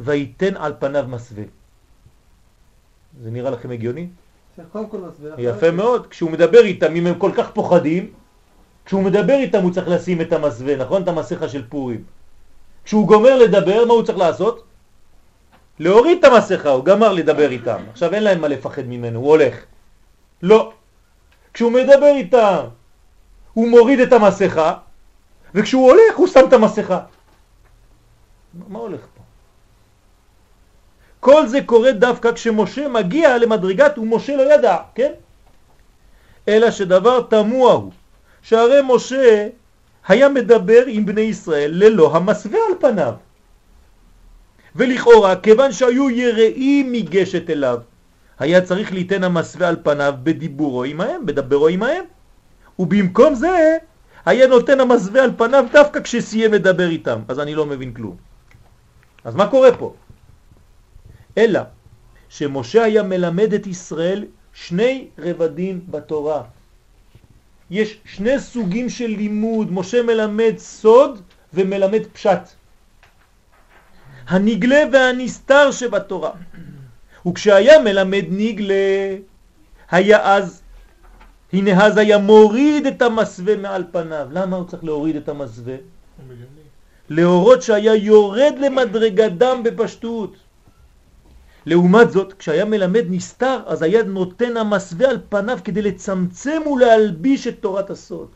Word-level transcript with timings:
ויתן 0.00 0.56
על 0.56 0.72
פניו 0.78 1.04
מסווה. 1.08 1.44
זה 3.22 3.30
נראה 3.30 3.50
לכם 3.50 3.70
הגיוני? 3.70 4.08
יפה 5.38 5.70
מאוד. 5.70 6.06
כשהוא 6.06 6.30
מדבר 6.30 6.60
איתם, 6.60 6.94
אם 6.96 7.06
הם 7.06 7.18
כל 7.18 7.30
כך 7.36 7.50
פוחדים, 7.50 8.12
כשהוא 8.84 9.02
מדבר 9.02 9.32
איתם 9.32 9.62
הוא 9.62 9.72
צריך 9.72 9.88
לשים 9.88 10.20
את 10.20 10.32
המסווה, 10.32 10.76
נכון? 10.76 11.02
את 11.02 11.08
המסכה 11.08 11.48
של 11.48 11.68
פורים. 11.68 12.04
כשהוא 12.84 13.06
גומר 13.06 13.38
לדבר, 13.38 13.84
מה 13.84 13.92
הוא 13.92 14.02
צריך 14.02 14.18
לעשות? 14.18 14.64
להוריד 15.78 16.18
את 16.18 16.24
המסכה, 16.24 16.68
הוא 16.68 16.84
גמר 16.84 17.12
לדבר 17.12 17.50
איתם. 17.50 17.82
עכשיו 17.90 18.14
אין 18.14 18.22
להם 18.22 18.40
מה 18.40 18.48
לפחד 18.48 18.82
ממנו, 18.86 19.18
הוא 19.20 19.28
הולך. 19.28 19.54
לא. 20.42 20.72
כשהוא 21.54 21.72
מדבר 21.72 22.12
איתם, 22.16 22.64
הוא 23.54 23.68
מוריד 23.68 24.00
את 24.00 24.12
המסכה, 24.12 24.74
וכשהוא 25.54 25.90
הולך 25.90 26.16
הוא 26.16 26.26
שם 26.26 26.40
את 26.48 26.52
המסכה. 26.52 27.00
מה 28.68 28.78
הולך 28.78 29.00
פה? 29.00 29.15
כל 31.26 31.46
זה 31.46 31.60
קורה 31.66 31.92
דווקא 31.92 32.32
כשמשה 32.32 32.88
מגיע 32.88 33.38
למדרגת 33.38 33.98
ומשה 33.98 34.36
לא 34.36 34.54
ידע, 34.54 34.76
כן? 34.94 35.12
אלא 36.48 36.70
שדבר 36.70 37.22
תמוה 37.22 37.72
הוא, 37.72 37.92
שהרי 38.42 38.80
משה 38.86 39.48
היה 40.08 40.28
מדבר 40.28 40.82
עם 40.86 41.06
בני 41.06 41.20
ישראל 41.20 41.70
ללא 41.74 42.16
המסווה 42.16 42.58
על 42.68 42.74
פניו. 42.80 43.12
ולכאורה, 44.76 45.36
כיוון 45.36 45.72
שהיו 45.72 46.10
יראים 46.10 46.92
מגשת 46.92 47.50
אליו, 47.50 47.78
היה 48.38 48.60
צריך 48.60 48.92
ליתן 48.92 49.24
המסווה 49.24 49.68
על 49.68 49.76
פניו 49.82 50.14
בדיבורו 50.22 50.84
עמהם, 50.84 51.26
בדברו 51.26 51.68
עמהם. 51.68 52.04
ובמקום 52.78 53.34
זה, 53.34 53.76
היה 54.26 54.46
נותן 54.46 54.80
המסווה 54.80 55.22
על 55.22 55.30
פניו 55.36 55.64
דווקא 55.72 56.00
כשסיים 56.00 56.52
לדבר 56.52 56.88
איתם. 56.88 57.18
אז 57.28 57.40
אני 57.40 57.54
לא 57.54 57.66
מבין 57.66 57.92
כלום. 57.92 58.16
אז 59.24 59.34
מה 59.34 59.46
קורה 59.46 59.76
פה? 59.76 59.94
אלא 61.36 61.60
שמשה 62.28 62.84
היה 62.84 63.02
מלמד 63.02 63.54
את 63.54 63.66
ישראל 63.66 64.24
שני 64.52 65.08
רבדים 65.18 65.80
בתורה. 65.90 66.42
יש 67.70 67.98
שני 68.04 68.38
סוגים 68.38 68.88
של 68.88 69.06
לימוד, 69.06 69.72
משה 69.72 70.02
מלמד 70.02 70.54
סוד 70.58 71.20
ומלמד 71.54 72.06
פשט. 72.12 72.40
הנגלה 74.28 74.82
והנסתר 74.92 75.70
שבתורה. 75.70 76.30
וכשהיה 77.26 77.82
מלמד 77.82 78.24
נגלה, 78.30 79.16
היה 79.90 80.34
אז, 80.34 80.62
הנה 81.52 81.84
אז 81.84 81.96
היה 81.96 82.18
מוריד 82.18 82.86
את 82.86 83.02
המסווה 83.02 83.56
מעל 83.56 83.84
פניו. 83.92 84.28
למה 84.30 84.56
הוא 84.56 84.66
צריך 84.66 84.84
להוריד 84.84 85.16
את 85.16 85.28
המסווה? 85.28 85.74
להורות 87.08 87.62
שהיה 87.62 87.94
יורד 87.94 88.54
למדרגדם 88.60 89.62
בפשטות. 89.62 90.36
לעומת 91.66 92.10
זאת, 92.10 92.32
כשהיה 92.32 92.64
מלמד 92.64 93.04
נסתר, 93.10 93.60
אז 93.66 93.82
היה 93.82 94.02
נותן 94.02 94.56
המסווה 94.56 95.10
על 95.10 95.18
פניו 95.28 95.58
כדי 95.64 95.82
לצמצם 95.82 96.62
ולהלביש 96.66 97.46
את 97.46 97.56
תורת 97.60 97.90
הסוד. 97.90 98.28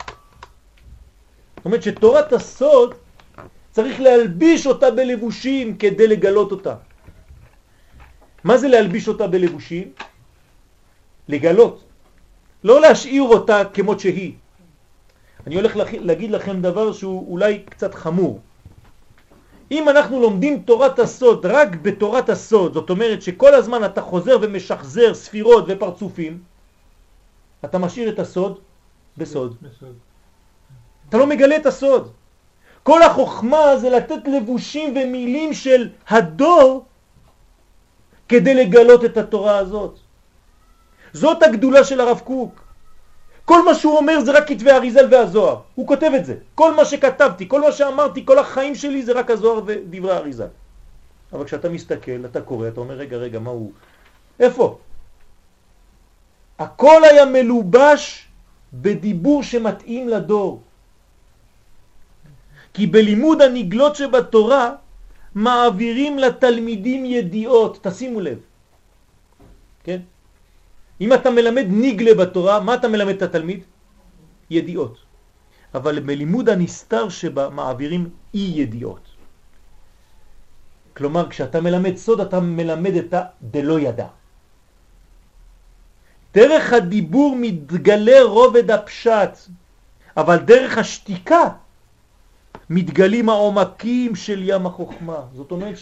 זאת 1.57 1.65
אומרת 1.65 1.83
שתורת 1.83 2.33
הסוד 2.33 2.95
צריך 3.71 4.01
להלביש 4.01 4.67
אותה 4.67 4.91
בלבושים 4.91 5.77
כדי 5.77 6.07
לגלות 6.07 6.53
אותה. 6.53 6.75
מה 8.45 8.59
זה 8.59 8.69
להלביש 8.69 9.09
אותה 9.09 9.27
בלבושים? 9.27 9.93
לגלות. 11.29 11.85
לא 12.65 12.81
להשאיר 12.81 13.23
אותה 13.23 13.63
כמות 13.75 14.01
שהיא. 14.01 14.33
אני 15.47 15.55
הולך 15.55 15.77
להגיד 15.77 16.31
לכם 16.31 16.63
דבר 16.63 16.93
שהוא 16.93 17.31
אולי 17.31 17.63
קצת 17.69 17.95
חמור. 17.95 18.41
אם 19.71 19.89
אנחנו 19.89 20.21
לומדים 20.21 20.63
תורת 20.63 20.99
הסוד 20.99 21.47
רק 21.47 21.69
בתורת 21.83 22.29
הסוד, 22.29 22.75
זאת 22.75 22.91
אומרת 22.91 23.23
שכל 23.23 23.55
הזמן 23.55 23.85
אתה 23.85 24.03
חוזר 24.03 24.39
ומשחזר 24.43 25.15
ספירות 25.15 25.65
ופרצופים, 25.69 26.43
אתה 27.65 27.79
משאיר 27.79 28.09
את 28.09 28.19
הסוד 28.19 28.59
בסוד. 29.17 29.57
אתה 31.09 31.19
לא 31.19 31.27
מגלה 31.27 31.57
את 31.57 31.67
הסוד. 31.67 32.13
כל 32.83 33.03
החוכמה 33.03 33.77
זה 33.77 33.91
לתת 33.91 34.29
לבושים 34.29 34.95
ומילים 34.97 35.55
של 35.55 35.89
הדור 36.09 36.85
כדי 38.29 38.55
לגלות 38.55 39.05
את 39.05 39.17
התורה 39.17 39.59
הזאת. 39.59 39.99
זאת 41.13 41.43
הגדולה 41.43 41.85
של 41.85 42.01
הרב 42.01 42.21
קוק. 42.25 42.70
כל 43.51 43.65
מה 43.67 43.75
שהוא 43.75 43.99
אומר 43.99 44.21
זה 44.21 44.31
רק 44.31 44.49
כתבי 44.49 44.71
אריזל 44.71 45.07
והזוהר. 45.11 45.75
הוא 45.75 45.87
כותב 45.87 46.11
את 46.17 46.25
זה. 46.25 46.35
כל 46.55 46.75
מה 46.75 46.85
שכתבתי, 46.85 47.49
כל 47.49 47.61
מה 47.61 47.73
שאמרתי, 47.73 48.23
כל 48.23 48.39
החיים 48.39 48.75
שלי 48.79 49.03
זה 49.03 49.13
רק 49.13 49.31
הזוהר 49.31 49.61
ודברי 49.67 50.17
אריזל. 50.17 50.55
אבל 51.33 51.45
כשאתה 51.45 51.69
מסתכל, 51.69 52.31
אתה 52.31 52.41
קורא, 52.47 52.69
אתה 52.69 52.81
אומר, 52.81 52.95
רגע, 52.95 53.17
רגע, 53.17 53.39
מה 53.43 53.51
הוא... 53.51 53.73
איפה? 54.41 54.79
הכל 56.59 57.01
היה 57.11 57.25
מלובש 57.27 58.29
בדיבור 58.71 59.43
שמתאים 59.43 60.09
לדור. 60.09 60.63
כי 62.75 62.87
בלימוד 62.87 63.43
הנגלות 63.43 63.97
שבתורה 63.97 64.79
מעבירים 65.35 66.19
לתלמידים 66.19 67.05
ידיעות, 67.05 67.83
תשימו 67.83 68.21
לב. 68.21 68.39
כן? 69.85 70.07
אם 71.01 71.13
אתה 71.13 71.31
מלמד 71.31 71.67
ניגלה 71.69 72.15
בתורה, 72.15 72.61
מה 72.61 72.75
אתה 72.75 72.89
מלמד 72.89 73.15
את 73.15 73.23
התלמיד? 73.23 73.61
ידיעות. 74.51 74.99
אבל 75.75 76.01
בלימוד 76.01 76.49
הנסתר 76.49 77.09
שבה 77.09 77.49
מעבירים 77.49 78.11
אי 78.35 78.53
ידיעות. 78.55 79.05
כלומר, 80.97 81.31
כשאתה 81.31 81.61
מלמד 81.61 81.97
סוד, 81.97 82.21
אתה 82.21 82.41
מלמד 82.41 82.95
את 82.95 83.15
הדלא 83.15 83.81
ידע. 83.81 84.07
דרך 86.35 86.73
הדיבור 86.73 87.37
מתגלה 87.41 88.23
רובד 88.23 88.71
הפשט, 88.71 89.39
אבל 90.17 90.39
דרך 90.39 90.79
השתיקה 90.79 91.45
מתגלים 92.71 93.29
העומקים 93.29 94.17
של 94.17 94.41
ים 94.45 94.67
החוכמה. 94.67 95.21
זאת 95.35 95.51
אומרת 95.51 95.75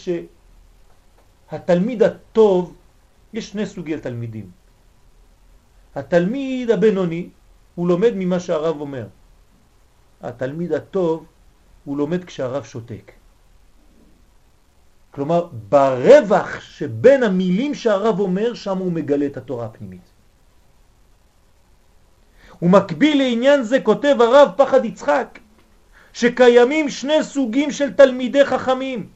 שהתלמיד 1.49 2.03
הטוב, 2.03 2.75
יש 3.33 3.49
שני 3.49 3.65
סוגי 3.65 3.97
תלמידים. 3.97 4.58
התלמיד 5.95 6.71
הבינוני, 6.71 7.29
הוא 7.75 7.87
לומד 7.87 8.11
ממה 8.15 8.39
שהרב 8.39 8.81
אומר. 8.81 9.07
התלמיד 10.21 10.73
הטוב, 10.73 11.25
הוא 11.85 11.97
לומד 11.97 12.25
כשהרב 12.25 12.63
שותק. 12.63 13.11
כלומר, 15.11 15.47
ברווח 15.69 16.59
שבין 16.59 17.23
המילים 17.23 17.73
שהרב 17.73 18.19
אומר, 18.19 18.53
שם 18.53 18.77
הוא 18.77 18.91
מגלה 18.91 19.25
את 19.25 19.37
התורה 19.37 19.65
הפנימית. 19.65 20.01
ומקביל 22.61 23.17
לעניין 23.17 23.63
זה 23.63 23.79
כותב 23.79 24.15
הרב 24.19 24.49
פחד 24.57 24.85
יצחק, 24.85 25.39
שקיימים 26.13 26.89
שני 26.89 27.23
סוגים 27.23 27.71
של 27.71 27.93
תלמידי 27.93 28.45
חכמים. 28.45 29.09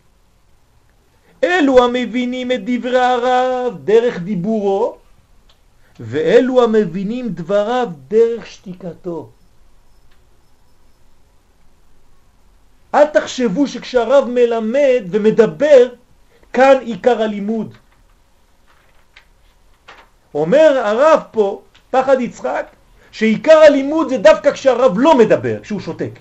אלו 1.44 1.84
המבינים 1.84 2.52
את 2.52 2.62
דברי 2.64 3.06
הרב 3.06 3.78
דרך 3.84 4.20
דיבורו, 4.20 4.98
ואלו 6.00 6.64
המבינים 6.64 7.30
דבריו 7.30 7.90
דרך 8.08 8.48
שתיקתו. 8.48 9.30
אל 12.96 13.06
תחשבו 13.06 13.68
שכשהרב 13.68 14.28
מלמד 14.30 15.04
ומדבר, 15.10 15.88
כאן 16.54 16.76
עיקר 16.82 17.22
הלימוד. 17.22 17.76
אומר 20.34 20.82
הרב 20.84 21.22
פה, 21.32 21.62
פחד 21.92 22.22
יצחק, 22.22 22.68
שעיקר 23.12 23.58
הלימוד 23.58 24.10
זה 24.10 24.18
דווקא 24.18 24.52
כשהרב 24.52 24.94
לא 24.98 25.18
מדבר, 25.18 25.60
כשהוא 25.62 25.80
שותק. 25.80 26.20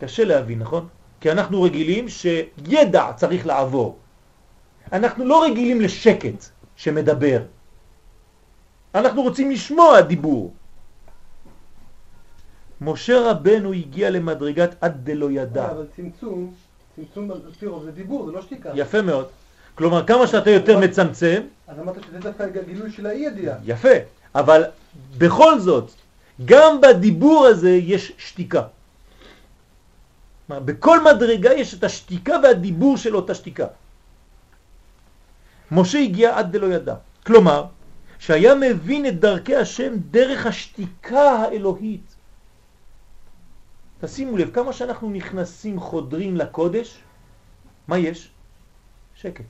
קשה 0.00 0.24
להבין, 0.24 0.58
נכון? 0.58 0.88
כי 1.20 1.30
אנחנו 1.30 1.62
רגילים 1.62 2.08
שידע 2.08 3.12
צריך 3.16 3.46
לעבור. 3.46 3.98
אנחנו 4.92 5.24
לא 5.24 5.44
רגילים 5.44 5.80
לשקט 5.80 6.55
שמדבר. 6.76 7.42
אנחנו 8.94 9.22
רוצים 9.22 9.50
לשמוע 9.50 10.00
דיבור. 10.00 10.52
משה 12.80 13.30
רבנו 13.30 13.72
הגיע 13.72 14.10
למדרגת 14.10 14.74
עד 14.80 15.04
דלא 15.04 15.30
ידע. 15.30 15.70
אבל 15.70 15.86
צמצום, 15.96 16.54
צמצום 16.96 17.30
על 17.30 17.40
פי 17.58 17.66
רוב 17.66 17.84
זה 17.84 17.92
דיבור, 17.92 18.26
זה 18.26 18.32
לא 18.32 18.42
שתיקה. 18.42 18.70
יפה 18.74 19.02
מאוד. 19.02 19.26
כלומר, 19.74 20.06
כמה 20.06 20.26
שאתה 20.26 20.50
יותר 20.50 20.78
מצמצם... 20.78 21.42
אז 21.68 21.78
אמרת 21.78 21.96
שזה 22.06 22.18
דווקא 22.18 22.46
גילוי 22.66 22.92
של 22.92 23.06
האי 23.06 23.18
ידיעה. 23.18 23.56
יפה, 23.64 23.96
אבל 24.34 24.64
בכל 25.18 25.58
זאת, 25.58 25.90
גם 26.44 26.80
בדיבור 26.80 27.46
הזה 27.46 27.70
יש 27.70 28.12
שתיקה. 28.18 28.62
בכל 30.48 31.04
מדרגה 31.04 31.52
יש 31.52 31.74
את 31.74 31.84
השתיקה 31.84 32.36
והדיבור 32.42 32.96
של 32.96 33.16
אותה 33.16 33.34
שתיקה. 33.34 33.66
משה 35.70 35.98
הגיע 35.98 36.38
עד 36.38 36.52
דלא 36.52 36.66
ידע. 36.66 36.94
כלומר, 37.26 37.66
שהיה 38.18 38.54
מבין 38.54 39.06
את 39.06 39.20
דרכי 39.20 39.56
השם 39.56 39.92
דרך 40.10 40.46
השתיקה 40.46 41.30
האלוהית. 41.30 42.14
תשימו 44.00 44.36
לב, 44.36 44.50
כמה 44.50 44.72
שאנחנו 44.72 45.10
נכנסים, 45.10 45.80
חודרים 45.80 46.36
לקודש, 46.36 46.98
מה 47.88 47.98
יש? 47.98 48.30
שקט. 49.14 49.44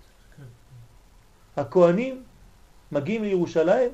הכהנים 1.56 2.22
מגיעים 2.92 3.22
לירושלים, 3.22 3.90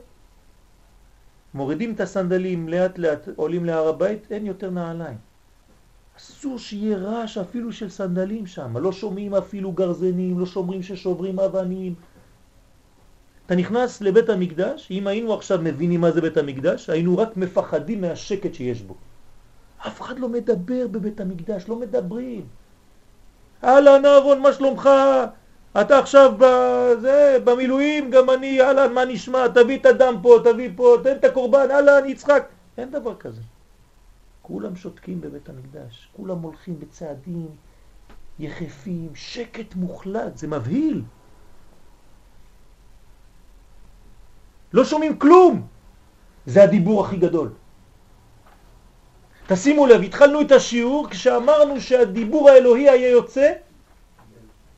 מורידים 1.55 1.95
את 1.95 2.01
הסנדלים 2.01 2.69
לאט 2.69 2.99
לאט, 2.99 3.29
עולים 3.37 3.65
להר 3.65 3.89
הבית, 3.89 4.33
אין 4.33 4.47
יותר 4.47 4.71
נעליים. 4.71 5.19
אסור 6.17 6.59
שיהיה 6.59 6.97
רעש 6.99 7.39
אפילו 7.39 7.73
של 7.73 7.91
סנדלים 7.91 8.47
שם, 8.47 8.77
לא 8.77 8.93
שומעים 8.93 9.35
אפילו 9.35 9.73
גרזנים, 9.73 10.39
לא 10.39 10.47
שומרים 10.47 10.83
ששוברים 10.83 11.41
אבנים. 11.41 11.95
אתה 13.47 13.55
נכנס 13.55 14.01
לבית 14.01 14.29
המקדש, 14.29 14.89
אם 14.91 15.07
היינו 15.07 15.35
עכשיו 15.35 15.59
מבינים 15.63 16.01
מה 16.01 16.11
זה 16.11 16.21
בית 16.21 16.37
המקדש, 16.37 16.91
היינו 16.91 17.19
רק 17.19 17.37
מפחדים 17.37 18.01
מהשקט 18.01 18.55
שיש 18.55 18.83
בו. 18.83 18.95
אף 19.87 20.01
אחד 20.01 20.19
לא 20.19 20.29
מדבר 20.29 20.87
בבית 20.87 21.21
המקדש, 21.21 21.69
לא 21.69 21.77
מדברים. 21.77 22.47
אהלן 23.65 24.07
אהרון, 24.07 24.41
מה 24.41 24.53
שלומך? 24.53 24.89
אתה 25.81 25.99
עכשיו 25.99 26.33
בזה, 26.39 27.39
במילואים, 27.45 28.11
גם 28.11 28.31
אני, 28.31 28.63
אהלן, 28.63 28.93
מה 28.93 29.05
נשמע? 29.05 29.49
תביא 29.49 29.79
את 29.79 29.87
הדם 29.87 30.15
פה, 30.23 30.39
תביא 30.45 30.71
פה, 30.77 30.97
תן 31.03 31.17
את 31.17 31.25
הקורבן, 31.25 31.71
אהלן, 31.71 32.09
יצחק. 32.09 32.49
אין 32.79 32.91
דבר 32.91 33.17
כזה. 33.17 33.41
כולם 34.43 34.77
שותקים 34.77 35.21
בבית 35.21 35.49
המקדש, 35.49 36.09
כולם 36.17 36.39
הולכים 36.39 36.81
בצעדים 36.81 37.49
יחפים, 38.39 39.09
שקט 39.15 39.75
מוחלט, 39.75 40.37
זה 40.37 40.49
מבהיל. 40.49 41.03
לא 44.73 44.85
שומעים 44.85 45.19
כלום. 45.19 45.67
זה 46.47 46.63
הדיבור 46.63 47.05
הכי 47.05 47.17
גדול. 47.17 47.49
תשימו 49.47 49.87
לב, 49.87 50.03
התחלנו 50.03 50.41
את 50.41 50.53
השיעור 50.53 51.09
כשאמרנו 51.11 51.81
שהדיבור 51.81 52.51
האלוהי 52.51 52.89
היה 52.89 53.09
יוצא 53.09 53.53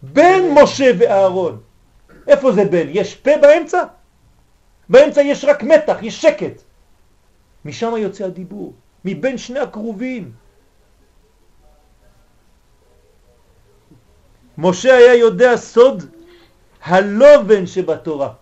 בין 0.02 0.54
משה 0.62 0.90
ואהרון. 0.98 1.60
איפה 2.28 2.52
זה 2.52 2.64
בין? 2.64 2.88
יש 2.90 3.14
פה 3.14 3.30
באמצע? 3.42 3.82
באמצע 4.88 5.20
יש 5.22 5.44
רק 5.44 5.62
מתח, 5.62 5.96
יש 6.02 6.22
שקט. 6.22 6.62
משם 7.64 7.96
יוצא 7.96 8.24
הדיבור, 8.24 8.72
מבין 9.04 9.38
שני 9.38 9.58
הקרובים. 9.58 10.32
משה 14.58 14.96
היה 14.96 15.14
יודע 15.14 15.56
סוד 15.56 16.02
הלובן 16.82 17.66
שבתורה. 17.66 18.32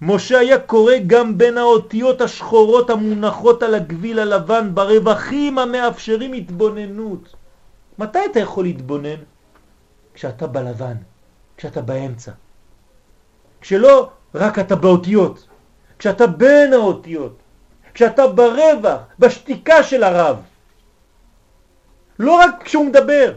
משה 0.00 0.38
היה 0.38 0.58
קורא 0.58 0.92
גם 1.06 1.38
בין 1.38 1.58
האותיות 1.58 2.20
השחורות 2.20 2.90
המונחות 2.90 3.62
על 3.62 3.74
הגביל 3.74 4.18
הלבן 4.18 4.74
ברווחים 4.74 5.58
המאפשרים 5.58 6.32
התבוננות. 6.32 7.34
מתי 7.98 8.18
אתה 8.30 8.40
יכול 8.40 8.64
להתבונן? 8.64 9.20
כשאתה 10.14 10.46
בלבן, 10.46 10.96
כשאתה 11.56 11.82
באמצע. 11.82 12.32
כשלא 13.60 14.10
רק 14.34 14.58
אתה 14.58 14.76
באותיות, 14.76 15.48
כשאתה 15.98 16.26
בין 16.26 16.72
האותיות, 16.72 17.36
כשאתה 17.94 18.26
ברווח, 18.26 19.00
בשתיקה 19.18 19.82
של 19.82 20.02
הרב. 20.02 20.42
לא 22.18 22.32
רק 22.32 22.62
כשהוא 22.64 22.86
מדבר. 22.86 23.34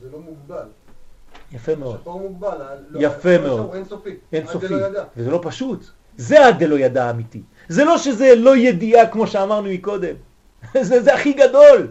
זה 0.00 0.10
לא 0.12 0.18
מוגבל. 0.18 0.68
יפה 1.52 1.74
מאוד. 1.74 1.96
השחור 1.96 2.20
מוגבל. 2.20 2.56
לא, 2.88 3.00
יפה 3.00 3.38
מאוד. 3.38 3.74
אינסופי. 4.32 4.74
וזה 5.16 5.30
לא 5.30 5.40
פשוט. 5.42 5.84
זה 6.16 6.46
עד 6.46 6.58
דלא 6.58 6.78
ידע 6.78 7.10
אמיתי. 7.10 7.42
זה 7.68 7.84
לא 7.84 7.98
שזה 7.98 8.34
לא 8.34 8.56
ידיעה 8.56 9.06
כמו 9.06 9.26
שאמרנו 9.26 9.68
מקודם. 9.70 10.14
זה, 10.88 11.02
זה 11.02 11.14
הכי 11.14 11.32
גדול. 11.32 11.88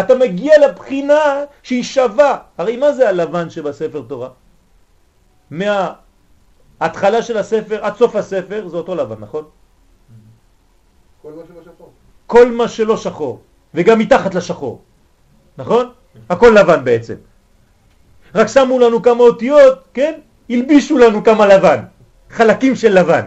אתה 0.00 0.14
מגיע 0.14 0.68
לבחינה 0.68 1.44
שהיא 1.62 1.82
שווה. 1.82 2.38
הרי 2.58 2.76
מה 2.76 2.92
זה 2.92 3.08
הלבן 3.08 3.50
שבספר 3.50 4.02
תורה? 4.08 4.28
מההתחלה 5.50 7.22
של 7.22 7.38
הספר 7.38 7.84
עד 7.84 7.96
סוף 7.96 8.16
הספר 8.16 8.68
זה 8.68 8.76
אותו 8.76 8.94
לבן, 8.94 9.20
נכון? 9.20 9.44
כל 11.22 11.32
מה 11.32 11.42
שלא 11.48 11.62
שחור. 11.62 11.92
כל 12.26 12.52
מה 12.52 12.68
שלא 12.68 12.96
שחור, 12.96 13.40
וגם 13.74 13.98
מתחת 13.98 14.34
לשחור, 14.34 14.82
נכון? 15.58 15.92
הכל 16.30 16.52
לבן 16.60 16.84
בעצם. 16.84 17.14
רק 18.36 18.46
שמו 18.46 18.78
לנו 18.78 19.02
כמה 19.02 19.20
אותיות, 19.20 19.78
כן? 19.94 20.12
הלבישו 20.50 20.98
לנו 20.98 21.24
כמה 21.24 21.46
לבן, 21.46 21.78
חלקים 22.30 22.76
של 22.76 22.98
לבן. 22.98 23.26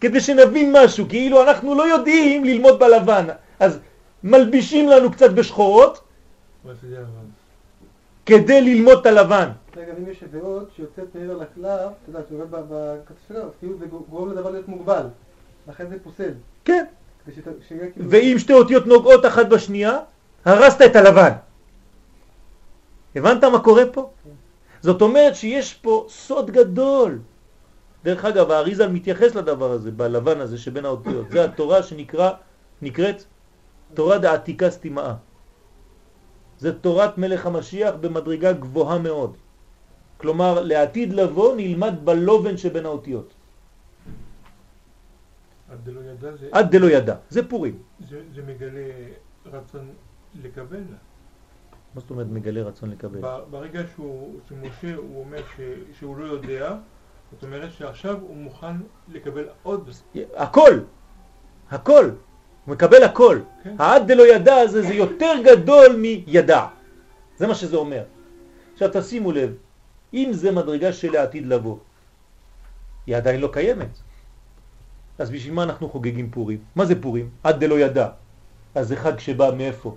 כדי 0.00 0.20
שנבין 0.20 0.76
משהו, 0.76 1.08
כאילו 1.08 1.42
אנחנו 1.42 1.74
לא 1.74 1.82
יודעים 1.82 2.44
ללמוד 2.44 2.78
בלבן, 2.78 3.26
אז 3.60 3.78
מלבישים 4.24 4.88
לנו 4.88 5.12
קצת 5.12 5.30
בשחורות 5.30 6.00
כדי 8.26 8.60
ללמוד 8.60 8.98
את 9.00 9.06
הלבן. 9.06 9.48
רגע, 9.76 9.92
אם 9.98 10.10
יש 10.10 10.24
אות 10.42 10.70
שיוצאת 10.76 11.14
מעבר 11.14 11.36
לקלף, 11.36 11.90
אתה 12.02 12.08
יודע, 12.08 12.20
שיורד 12.28 12.54
אז 13.30 13.50
כאילו 13.58 13.78
זה 13.78 13.86
גורם 14.10 14.30
לדבר 14.30 14.50
להיות 14.50 14.68
מוגבל. 14.68 15.06
לכן 15.68 15.88
זה 15.88 15.96
פוסל. 16.02 16.30
כן. 16.64 16.84
כאילו... 17.94 18.10
ואם 18.10 18.34
שתי 18.38 18.52
אותיות 18.52 18.86
נוגעות 18.86 19.26
אחת 19.26 19.46
בשנייה, 19.46 19.98
הרסת 20.44 20.82
את 20.82 20.96
הלבן. 20.96 21.30
הבנת 23.18 23.44
מה 23.44 23.60
קורה 23.60 23.82
פה? 23.92 24.10
זאת 24.80 25.02
אומרת 25.02 25.34
שיש 25.34 25.74
פה 25.74 26.06
סוד 26.08 26.50
גדול. 26.50 27.18
דרך 28.04 28.24
אגב, 28.24 28.50
האריזל 28.50 28.88
מתייחס 28.88 29.34
לדבר 29.34 29.70
הזה, 29.70 29.90
בלבן 29.90 30.40
הזה 30.40 30.58
שבין 30.58 30.84
האותיות. 30.84 31.30
זה 31.30 31.44
התורה 31.44 31.82
שנקרא, 31.82 32.30
נקראת 32.82 33.24
תורה 33.94 34.18
דעתיקה 34.18 34.70
סתימאה. 34.70 35.14
זה 36.58 36.78
תורת 36.78 37.18
מלך 37.18 37.46
המשיח 37.46 37.94
במדרגה 38.00 38.52
גבוהה 38.52 38.98
מאוד. 38.98 39.36
כלומר, 40.16 40.62
לעתיד 40.62 41.12
לבוא 41.12 41.56
נלמד 41.56 41.94
בלובן 42.04 42.56
שבין 42.56 42.86
האותיות. 42.86 43.34
עד 45.70 45.78
דלא 45.84 46.00
ידע 46.00 46.36
זה, 46.36 46.48
עד 46.52 46.66
דלא 46.70 46.86
ידע. 46.86 47.16
זה 47.30 47.48
פורים. 47.48 47.78
זה, 48.08 48.20
זה 48.34 48.42
מגלה 48.42 48.90
רצון 49.46 49.86
לקבל. 50.42 50.82
מה 51.94 52.00
זאת 52.00 52.10
אומרת 52.10 52.26
מגלה 52.26 52.62
רצון 52.62 52.90
לקבל? 52.90 53.20
ברגע 53.50 53.80
שהוא, 53.94 54.40
שמשה 54.48 54.94
הוא 54.94 55.20
אומר 55.20 55.38
ש, 55.56 55.60
שהוא 55.98 56.16
לא 56.16 56.24
יודע, 56.24 56.76
זאת 57.32 57.42
אומרת 57.42 57.72
שעכשיו 57.72 58.18
הוא 58.20 58.36
מוכן 58.36 58.76
לקבל 59.08 59.44
עוד. 59.62 59.90
הכל, 60.36 60.80
הכל, 61.70 62.10
הוא 62.64 62.72
מקבל 62.72 63.02
הכל. 63.02 63.40
כן. 63.62 63.76
העד 63.78 64.12
דלא 64.12 64.22
ידע 64.22 64.56
הזה 64.56 64.82
זה 64.82 64.94
יותר 64.94 65.32
גדול 65.44 65.96
מידע. 65.96 66.66
זה 67.36 67.46
מה 67.46 67.54
שזה 67.54 67.76
אומר. 67.76 68.04
עכשיו 68.72 68.88
תשימו 68.92 69.32
לב, 69.32 69.54
אם 70.14 70.28
זה 70.32 70.52
מדרגה 70.52 70.92
של 70.92 71.16
העתיד 71.16 71.46
לבוא, 71.46 71.76
היא 73.06 73.16
עדיין 73.16 73.40
לא 73.40 73.48
קיימת. 73.52 73.98
אז 75.18 75.30
בשביל 75.30 75.54
מה 75.54 75.62
אנחנו 75.62 75.88
חוגגים 75.88 76.30
פורים? 76.30 76.58
מה 76.76 76.84
זה 76.84 77.02
פורים? 77.02 77.30
עד 77.42 77.64
דלא 77.64 77.80
ידע. 77.80 78.08
אז 78.74 78.88
זה 78.88 78.96
חג 78.96 79.18
שבא 79.18 79.50
מאיפה? 79.56 79.96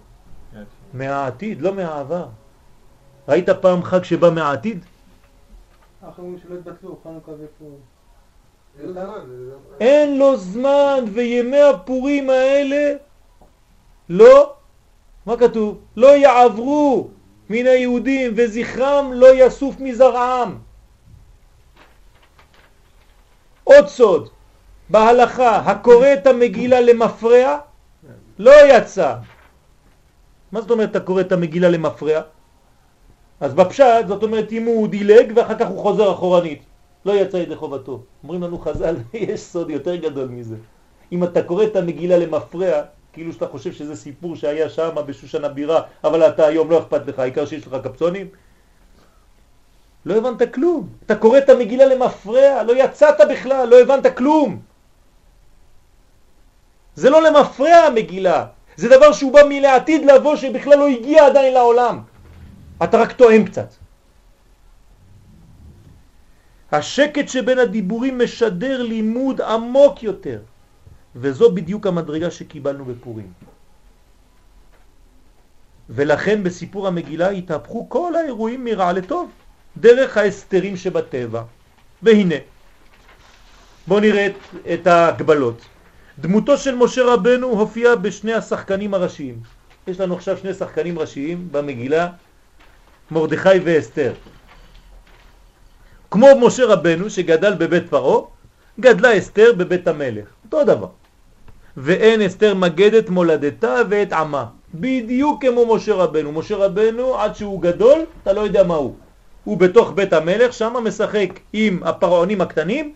מהעתיד, 0.93 1.61
לא 1.61 1.73
מהעבר. 1.73 2.25
ראית 3.27 3.49
פעם 3.49 3.83
חג 3.83 4.03
שבא 4.03 4.29
מהעתיד? 4.29 4.85
אין 9.79 10.17
לו 10.17 10.37
זמן, 10.37 11.03
וימי 11.13 11.61
הפורים 11.61 12.29
האלה 12.29 12.93
לא, 14.09 14.53
מה 15.25 15.37
כתוב? 15.37 15.79
לא 15.97 16.15
יעברו 16.15 17.09
מן 17.49 17.67
היהודים 17.67 18.33
וזכרם 18.35 19.11
לא 19.13 19.27
יסוף 19.33 19.75
מזרעם. 19.79 20.57
עוד 23.63 23.87
סוד, 23.87 24.29
בהלכה, 24.89 25.57
הקורא 25.57 26.13
את 26.13 26.27
המגילה 26.27 26.81
למפרע, 26.81 27.57
לא 28.39 28.51
יצא. 28.69 29.15
מה 30.51 30.61
זאת 30.61 30.71
אומרת 30.71 30.89
אתה 30.89 30.99
קורא 30.99 31.21
את 31.21 31.31
המגילה 31.31 31.69
למפרע? 31.69 32.21
אז 33.39 33.53
בפשט 33.53 34.07
זאת 34.07 34.23
אומרת 34.23 34.51
אם 34.51 34.65
הוא 34.65 34.87
דילג 34.87 35.33
ואחר 35.35 35.55
כך 35.59 35.67
הוא 35.67 35.79
חוזר 35.79 36.11
אחורנית. 36.11 36.61
לא 37.05 37.11
יצא 37.11 37.37
ידי 37.37 37.55
חובתו. 37.55 38.03
אומרים 38.23 38.43
לנו 38.43 38.59
חז"ל, 38.59 38.95
יש 39.13 39.41
סוד 39.41 39.69
יותר 39.69 39.95
גדול 39.95 40.27
מזה. 40.27 40.55
אם 41.11 41.23
אתה 41.23 41.43
קורא 41.43 41.63
את 41.63 41.75
המגילה 41.75 42.17
למפרע, 42.17 42.81
כאילו 43.13 43.33
שאתה 43.33 43.47
חושב 43.47 43.71
שזה 43.71 43.95
סיפור 43.95 44.35
שהיה 44.35 44.69
שם 44.69 44.89
בשושן 45.05 45.43
הבירה, 45.43 45.81
אבל 46.03 46.27
אתה 46.27 46.45
היום 46.45 46.71
לא 46.71 46.79
אכפת 46.79 47.07
לך, 47.07 47.19
העיקר 47.19 47.45
שיש 47.45 47.67
לך 47.67 47.75
קפצונים, 47.83 48.27
לא 50.05 50.15
הבנת 50.15 50.53
כלום. 50.53 50.89
אתה 51.05 51.15
קורא 51.15 51.37
את 51.37 51.49
המגילה 51.49 51.85
למפרע, 51.85 52.63
לא 52.63 52.73
יצאת 52.83 53.17
בכלל, 53.29 53.67
לא 53.69 53.81
הבנת 53.81 54.17
כלום. 54.17 54.59
זה 56.95 57.09
לא 57.09 57.21
למפרע 57.21 57.75
המגילה, 57.75 58.45
זה 58.77 58.89
דבר 58.89 59.11
שהוא 59.11 59.33
בא 59.33 59.41
מלעתיד 59.49 60.05
לבוא 60.05 60.35
שבכלל 60.35 60.77
לא 60.77 60.87
הגיע 60.87 61.25
עדיין 61.25 61.53
לעולם. 61.53 61.99
אתה 62.83 62.97
רק 62.97 63.11
טועם 63.11 63.45
קצת. 63.45 63.73
השקט 66.71 67.27
שבין 67.27 67.59
הדיבורים 67.59 68.19
משדר 68.19 68.83
לימוד 68.83 69.41
עמוק 69.41 70.03
יותר, 70.03 70.39
וזו 71.15 71.51
בדיוק 71.51 71.87
המדרגה 71.87 72.31
שקיבלנו 72.31 72.85
בפורים. 72.85 73.31
ולכן 75.89 76.43
בסיפור 76.43 76.87
המגילה 76.87 77.29
התהפכו 77.29 77.89
כל 77.89 78.15
האירועים 78.15 78.63
מרע 78.63 78.93
לטוב, 78.93 79.31
דרך 79.77 80.17
ההסתרים 80.17 80.77
שבטבע. 80.77 81.43
והנה, 82.03 82.35
בואו 83.87 83.99
נראה 83.99 84.25
את, 84.25 84.35
את 84.73 84.87
ההגבלות. 84.87 85.61
דמותו 86.21 86.57
של 86.57 86.75
משה 86.75 87.03
רבנו 87.03 87.47
הופיע 87.47 87.95
בשני 87.95 88.33
השחקנים 88.33 88.93
הראשיים. 88.93 89.35
יש 89.87 89.99
לנו 89.99 90.15
עכשיו 90.15 90.37
שני 90.37 90.53
שחקנים 90.53 90.99
ראשיים 90.99 91.47
במגילה, 91.51 92.07
מרדכי 93.11 93.59
ואסתר. 93.63 94.13
כמו 96.11 96.27
משה 96.41 96.65
רבנו 96.65 97.09
שגדל 97.09 97.53
בבית 97.53 97.89
פרעה, 97.89 98.21
גדלה 98.79 99.17
אסתר 99.17 99.53
בבית 99.57 99.87
המלך. 99.87 100.25
אותו 100.45 100.63
דבר. 100.63 100.87
ואין 101.77 102.21
אסתר 102.21 102.53
מגדת 102.53 103.09
מולדתה 103.09 103.75
ואת 103.89 104.13
עמה. 104.13 104.45
בדיוק 104.73 105.45
כמו 105.45 105.75
משה 105.75 105.93
רבנו. 105.93 106.31
משה 106.31 106.55
רבנו 106.55 107.19
עד 107.19 107.35
שהוא 107.35 107.61
גדול, 107.61 107.99
אתה 108.23 108.33
לא 108.33 108.41
יודע 108.41 108.63
מה 108.63 108.75
הוא. 108.75 108.95
הוא 109.43 109.57
בתוך 109.57 109.91
בית 109.95 110.13
המלך, 110.13 110.53
שם 110.53 110.73
משחק 110.83 111.29
עם 111.53 111.79
הפרעונים 111.83 112.41
הקטנים, 112.41 112.93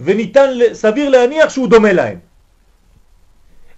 וניתן, 0.00 0.50
סביר 0.72 1.08
להניח 1.08 1.48
שהוא 1.48 1.68
דומה 1.68 1.92
להם. 1.92 2.18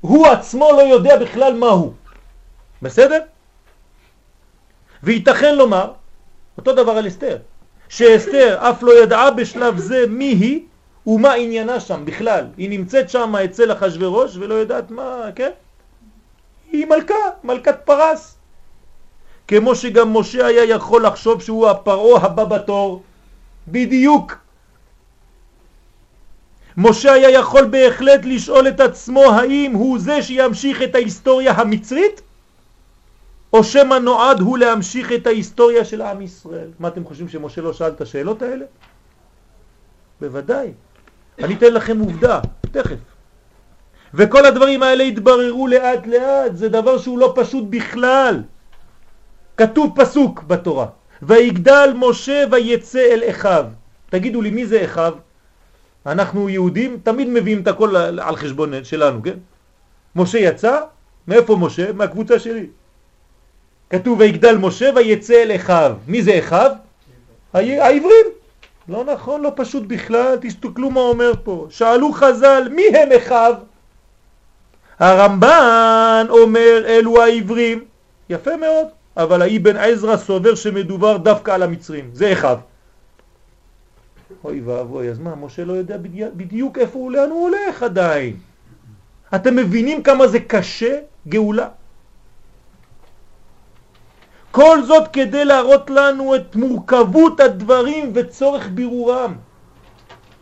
הוא 0.01 0.27
עצמו 0.27 0.69
לא 0.73 0.83
יודע 0.83 1.19
בכלל 1.19 1.55
מה 1.55 1.67
הוא. 1.67 1.93
בסדר? 2.83 3.19
וייתכן 5.03 5.55
לומר, 5.55 5.93
אותו 6.59 6.73
דבר 6.73 6.93
על 6.93 7.09
אסתר, 7.09 7.39
שאסתר 7.89 8.71
אף 8.71 8.83
לא 8.83 9.03
ידעה 9.03 9.31
בשלב 9.31 9.79
זה 9.79 10.05
מי 10.09 10.25
היא 10.25 10.61
ומה 11.07 11.33
עניינה 11.33 11.81
שם 11.81 12.05
בכלל. 12.05 12.47
היא 12.57 12.71
נמצאת 12.71 13.11
שם 13.11 13.37
אצל 13.37 13.73
אחשוורוש 13.73 14.37
ולא 14.37 14.55
יודעת 14.55 14.91
מה, 14.91 15.25
כן? 15.35 15.51
היא 16.73 16.87
מלכה, 16.87 17.15
מלכת 17.45 17.77
פרס. 17.85 18.37
כמו 19.49 19.75
שגם 19.75 20.17
משה 20.17 20.47
היה 20.47 20.65
יכול 20.65 21.07
לחשוב 21.07 21.43
שהוא 21.43 21.69
הפרעה 21.69 22.25
הבא 22.25 22.45
בתור. 22.45 23.03
בדיוק. 23.69 24.35
משה 26.83 27.13
היה 27.13 27.31
יכול 27.31 27.65
בהחלט 27.65 28.21
לשאול 28.25 28.69
את 28.69 28.81
עצמו 28.81 29.25
האם 29.25 29.73
הוא 29.73 29.99
זה 29.99 30.23
שימשיך 30.23 30.83
את 30.83 30.95
ההיסטוריה 30.95 31.53
המצרית 31.53 32.23
או 33.53 33.65
שמה 33.65 33.99
נועד 33.99 34.41
הוא 34.41 34.59
להמשיך 34.59 35.13
את 35.13 35.27
ההיסטוריה 35.27 35.85
של 35.85 36.03
עם 36.03 36.21
ישראל. 36.21 36.69
מה 36.79 36.89
אתם 36.89 37.05
חושבים 37.05 37.29
שמשה 37.29 37.61
לא 37.61 37.73
שאל 37.73 37.89
את 37.89 38.01
השאלות 38.01 38.43
האלה? 38.43 38.65
בוודאי. 40.21 40.73
אני 41.39 41.55
אתן 41.55 41.73
לכם 41.73 41.99
עובדה, 41.99 42.41
תכף. 42.73 42.99
וכל 44.15 44.47
הדברים 44.47 44.83
האלה 44.83 45.05
התבררו 45.05 45.67
לאט 45.67 46.07
לאט, 46.07 46.57
זה 46.57 46.69
דבר 46.69 46.99
שהוא 46.99 47.19
לא 47.19 47.33
פשוט 47.37 47.65
בכלל. 47.71 48.43
כתוב 49.57 49.93
פסוק 49.97 50.43
בתורה, 50.43 50.87
ויגדל 51.23 51.93
משה 51.97 52.45
ויצא 52.51 52.99
אל 52.99 53.23
אחיו. 53.31 53.65
תגידו 54.11 54.43
לי, 54.43 54.51
מי 54.51 54.67
זה 54.67 54.85
אחיו? 54.85 55.15
אנחנו 56.07 56.49
יהודים 56.49 56.99
תמיד 57.03 57.29
מביאים 57.29 57.63
את 57.63 57.69
הכל 57.69 57.97
על 57.97 58.37
חשבון 58.37 58.85
שלנו, 58.85 59.23
כן? 59.23 59.39
משה 60.17 60.39
יצא, 60.39 60.81
מאיפה 61.29 61.57
משה? 61.57 61.93
מהקבוצה 61.93 62.39
שלי. 62.39 62.67
כתוב 63.91 64.21
ויגדל 64.21 64.57
משה 64.57 64.91
ויצא 64.97 65.43
אל 65.43 65.57
אחיו. 65.57 65.97
מי 66.07 66.23
זה 66.23 66.39
אחיו? 66.39 66.71
העברים. 67.55 68.27
לא 68.89 69.05
נכון, 69.05 69.43
לא 69.43 69.53
פשוט 69.57 69.83
בכלל, 69.87 70.37
תסתכלו 70.41 70.91
מה 70.91 71.01
אומר 71.01 71.33
פה. 71.45 71.67
שאלו 71.71 72.13
חז"ל, 72.13 72.69
מי 72.71 72.83
הם 72.97 73.09
אחיו? 73.17 73.55
הרמב"ן 74.99 76.27
אומר 76.29 76.83
אלו 76.87 77.23
העברים. 77.23 77.85
יפה 78.31 78.57
מאוד, 78.57 78.87
אבל 79.17 79.43
האבן 79.43 79.77
עזרא 79.77 80.17
סובר 80.17 80.55
שמדובר 80.55 81.17
דווקא 81.17 81.51
על 81.51 81.63
המצרים. 81.63 82.11
זה 82.13 82.33
אחיו. 82.33 82.59
אוי 84.45 84.61
ואבוי, 84.61 85.11
אז 85.11 85.19
מה, 85.19 85.35
משה 85.35 85.65
לא 85.65 85.73
יודע 85.73 85.97
בדיוק 86.37 86.79
איפה 86.79 86.99
הוא, 86.99 87.13
לאן 87.13 87.31
הוא 87.31 87.49
הולך 87.49 87.83
עדיין. 87.83 88.37
אתם 89.35 89.57
מבינים 89.57 90.03
כמה 90.03 90.27
זה 90.27 90.41
קשה, 90.41 90.99
גאולה? 91.29 91.69
כל 94.51 94.83
זאת 94.83 95.09
כדי 95.13 95.45
להראות 95.45 95.91
לנו 95.91 96.35
את 96.35 96.57
מורכבות 96.57 97.41
הדברים 97.41 98.11
וצורך 98.15 98.69
בירורם. 98.75 99.35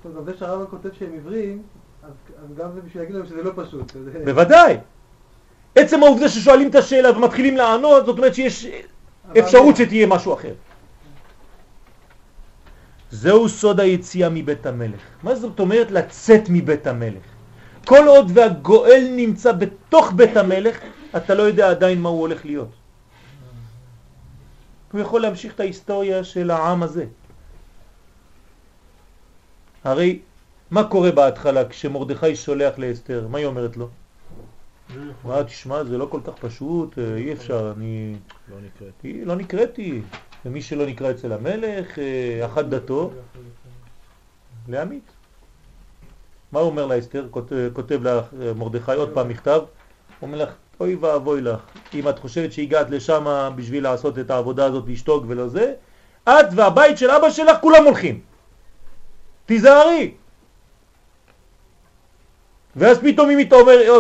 טוב, 0.03 0.17
גם 0.17 0.25
זה 0.25 0.33
שהרמב"ם 0.39 0.67
כותב 0.67 0.89
שהם 0.99 1.11
עברים, 1.17 1.63
אז 2.03 2.55
גם 2.57 2.69
זה 2.75 2.81
בשביל 2.81 3.03
להגיד 3.03 3.17
להם 3.17 3.27
שזה 3.27 3.43
לא 3.43 3.53
פשוט. 3.57 3.93
בוודאי. 4.25 4.77
עצם 5.75 6.03
העובדה 6.03 6.29
ששואלים 6.29 6.69
את 6.69 6.75
השאלה 6.75 7.19
ומתחילים 7.19 7.57
לענות, 7.57 8.07
זאת 8.07 8.19
אומרת 8.19 8.35
שיש 8.35 8.67
אפשרות 9.39 9.77
שתהיה 9.77 10.07
משהו 10.07 10.35
אחר. 10.35 10.53
זהו 13.11 13.49
סוד 13.49 13.81
היציאה 13.81 14.29
מבית 14.29 14.67
המלך. 14.67 15.01
מה 15.23 15.35
זאת 15.35 15.61
אומרת 15.61 15.91
לצאת 15.91 16.43
מבית 16.49 16.87
המלך? 16.87 17.25
כל 17.87 18.07
עוד 18.07 18.31
והגואל 18.35 19.07
נמצא 19.17 19.53
בתוך 19.53 20.13
בית 20.13 20.37
המלך, 20.37 20.79
אתה 21.17 21.35
לא 21.35 21.43
יודע 21.43 21.71
עדיין 21.71 22.01
מה 22.01 22.09
הוא 22.09 22.21
הולך 22.21 22.45
להיות. 22.45 22.69
הוא 24.93 25.01
יכול 25.01 25.21
להמשיך 25.21 25.55
את 25.55 25.61
ההיסטוריה 25.61 26.25
של 26.25 26.51
העם 26.51 26.83
הזה. 26.83 27.05
הרי 29.85 30.19
מה 30.71 30.85
קורה 30.85 31.13
בהתחלה 31.13 31.69
כשמרדכי 31.69 32.37
שולח 32.37 32.79
לאסתר? 32.79 33.27
מה 33.31 33.39
היא 33.39 33.47
אומרת 33.47 33.77
לו? 33.77 33.89
מה, 35.25 35.45
תשמע, 35.45 35.85
זה 35.85 35.99
לא 35.99 36.07
כל 36.11 36.21
כך 36.25 36.33
פשוט, 36.41 36.99
אה, 36.99 37.17
אי 37.17 37.33
אפשר, 37.33 37.73
אני... 37.77 38.17
לא 38.51 38.57
נקראתי. 38.61 39.25
לא 39.25 39.37
נקראתי. 39.37 40.03
ומי 40.45 40.63
שלא 40.63 40.87
נקרא 40.87 41.11
אצל 41.11 41.33
המלך, 41.33 41.99
אה, 41.99 42.47
אחת 42.47 42.65
דתו, 42.65 43.11
להמית. 44.69 45.11
מה 46.53 46.61
הוא 46.61 46.71
אומר 46.71 46.87
לאסתר? 46.87 47.27
כותב 47.73 48.01
למרדכי 48.33 48.93
עוד 48.93 49.11
פעם 49.15 49.29
מכתב, 49.29 49.61
הוא 50.21 50.27
אומר 50.27 50.43
לך, 50.43 50.51
אוי 50.81 50.95
ואבוי 50.95 51.41
לך, 51.41 51.61
אם 51.95 52.09
את 52.09 52.19
חושבת 52.19 52.53
שהגעת 52.53 52.91
לשם 52.91 53.53
בשביל 53.57 53.83
לעשות 53.83 54.19
את 54.19 54.31
העבודה 54.31 54.65
הזאת, 54.65 54.85
לשתוק 54.89 55.25
ולא 55.29 55.49
זה, 55.49 55.75
את 56.25 56.47
והבית 56.55 56.99
של 56.99 57.11
אבא 57.11 57.31
שלך 57.31 57.57
כולם 57.61 57.85
הולכים. 57.85 58.21
תיזהרי. 59.47 60.15
ואז 62.77 62.99
פתאום 62.99 63.29
היא 63.29 63.47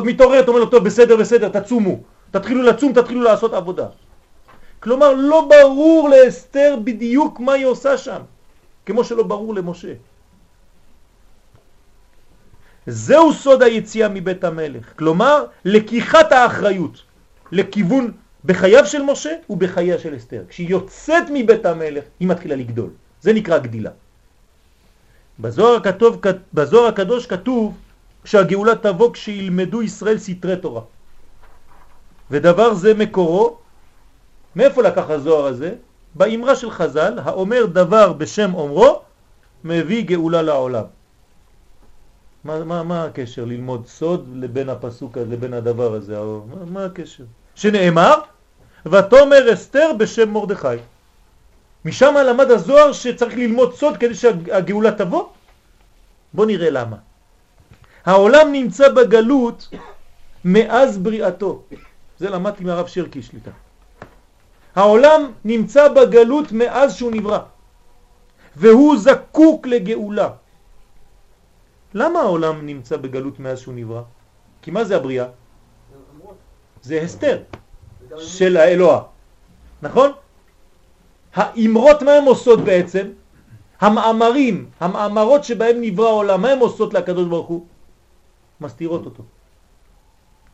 מתעוררת, 0.04 0.48
אומר 0.48 0.60
לו, 0.60 0.66
טוב, 0.66 0.84
בסדר, 0.84 1.16
בסדר, 1.16 1.48
תצומו. 1.48 2.00
תתחילו 2.30 2.62
לצום, 2.62 2.92
תתחילו 2.92 3.22
לעשות 3.22 3.52
עבודה. 3.52 3.86
כלומר, 4.80 5.12
לא 5.12 5.48
ברור 5.50 6.08
לאסתר 6.08 6.76
בדיוק 6.84 7.40
מה 7.40 7.52
היא 7.52 7.66
עושה 7.66 7.98
שם, 7.98 8.22
כמו 8.86 9.04
שלא 9.04 9.22
ברור 9.22 9.54
למשה. 9.54 9.92
זהו 12.86 13.32
סוד 13.32 13.62
היציאה 13.62 14.08
מבית 14.08 14.44
המלך, 14.44 14.84
כלומר 14.96 15.44
לקיחת 15.64 16.32
האחריות 16.32 17.02
לכיוון 17.52 18.12
בחייו 18.44 18.86
של 18.86 19.02
משה 19.02 19.34
ובחייה 19.50 19.98
של 19.98 20.16
אסתר. 20.16 20.42
כשהיא 20.48 20.68
יוצאת 20.68 21.24
מבית 21.32 21.66
המלך 21.66 22.04
היא 22.20 22.28
מתחילה 22.28 22.56
לגדול, 22.56 22.90
זה 23.20 23.32
נקרא 23.32 23.58
גדילה. 23.58 23.90
בזוהר, 25.38 25.76
הכתוב, 25.76 26.20
בזוהר 26.54 26.86
הקדוש 26.86 27.26
כתוב 27.26 27.74
שהגאולה 28.24 28.74
תבוא 28.76 29.12
כשילמדו 29.12 29.82
ישראל 29.82 30.18
סתרי 30.18 30.56
תורה. 30.56 30.82
ודבר 32.30 32.74
זה 32.74 32.94
מקורו, 32.94 33.58
מאיפה 34.56 34.82
לקח 34.82 35.10
הזוהר 35.10 35.46
הזה? 35.46 35.74
באמרה 36.14 36.56
של 36.56 36.70
חז"ל, 36.70 37.18
האומר 37.24 37.66
דבר 37.66 38.12
בשם 38.12 38.54
אומרו, 38.54 39.00
מביא 39.64 40.04
גאולה 40.04 40.42
לעולם. 40.42 40.84
מה, 42.44 42.64
מה, 42.64 42.82
מה 42.82 43.04
הקשר 43.04 43.44
ללמוד 43.44 43.86
סוד 43.86 44.28
לבין 44.34 44.68
הפסוק 44.68 45.18
הזה, 45.18 45.32
לבין 45.32 45.54
הדבר 45.54 45.94
הזה? 45.94 46.18
מה, 46.18 46.64
מה 46.64 46.84
הקשר? 46.84 47.24
שנאמר, 47.54 48.14
ותומר 48.86 49.52
אסתר 49.52 49.90
בשם 49.98 50.30
מרדכי. 50.30 50.76
משם 51.84 52.14
למד 52.26 52.50
הזוהר 52.50 52.92
שצריך 52.92 53.34
ללמוד 53.34 53.74
סוד 53.74 53.96
כדי 53.96 54.14
שהגאולה 54.14 54.92
תבוא? 54.92 55.24
בוא 56.32 56.46
נראה 56.46 56.70
למה. 56.70 56.96
העולם 58.06 58.52
נמצא 58.52 58.88
בגלות 58.88 59.68
מאז 60.44 60.98
בריאתו. 60.98 61.62
זה 62.18 62.30
למדתי 62.30 62.64
מהרב 62.64 62.86
שרקי 62.86 63.22
שליטה. 63.22 63.50
העולם 64.78 65.20
נמצא 65.44 65.88
בגלות 65.88 66.52
מאז 66.52 66.94
שהוא 66.94 67.10
נברא, 67.12 67.38
והוא 68.56 68.96
זקוק 68.96 69.66
לגאולה. 69.66 70.28
למה 71.94 72.18
העולם 72.20 72.66
נמצא 72.66 72.96
בגלות 72.96 73.40
מאז 73.42 73.58
שהוא 73.58 73.74
נברא? 73.74 74.02
כי 74.62 74.70
מה 74.70 74.84
זה 74.84 74.96
הבריאה? 74.96 75.26
זה 76.82 77.02
הסתר 77.02 77.42
של 78.18 78.56
האלוה, 78.56 79.02
נכון? 79.82 80.10
האמרות 81.34 82.02
מה 82.02 82.12
הן 82.12 82.24
עושות 82.24 82.60
בעצם? 82.62 83.06
המאמרים, 83.80 84.70
המאמרות 84.80 85.44
שבהם 85.44 85.76
נברא 85.80 86.06
העולם, 86.06 86.38
מה 86.42 86.48
הן 86.54 86.58
עושות 86.58 86.94
לקדוש 86.94 87.26
ברוך 87.26 87.48
הוא? 87.48 87.66
מסתירות 88.60 89.04
אותו. 89.06 89.22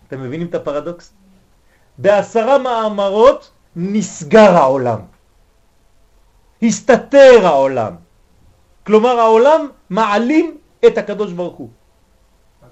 אתם 0.08 0.22
מבינים 0.22 0.46
את 0.48 0.54
הפרדוקס? 0.54 1.12
בעשרה 1.98 2.58
מאמרות 2.58 3.50
נסגר 3.76 4.56
העולם. 4.56 5.00
הסתתר 6.62 7.40
העולם. 7.46 7.94
כלומר 8.86 9.18
העולם 9.18 9.68
מעלים 9.90 10.58
את 10.86 10.98
הקדוש 10.98 11.32
ברוך 11.32 11.56
הוא. 11.56 11.68
אז 12.62 12.68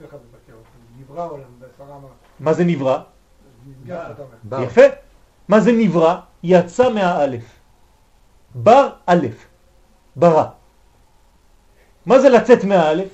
זה 0.00 0.04
לא 0.52 0.58
נברא 0.98 1.22
העולם 1.22 1.50
בעשרה 1.58 1.98
מה? 1.98 2.08
מה 2.40 2.52
זה 2.52 2.64
נברא? 2.64 2.98
יפה. 4.62 4.86
מה 5.48 5.60
זה 5.60 5.72
נברא? 5.72 6.20
יצא 6.42 6.92
מהאלף. 6.92 7.44
בר 8.54 8.90
א', 9.06 9.26
ברא. 10.16 10.44
מה 12.06 12.18
זה 12.20 12.28
לצאת 12.28 12.64
מהאלף? 12.64 13.08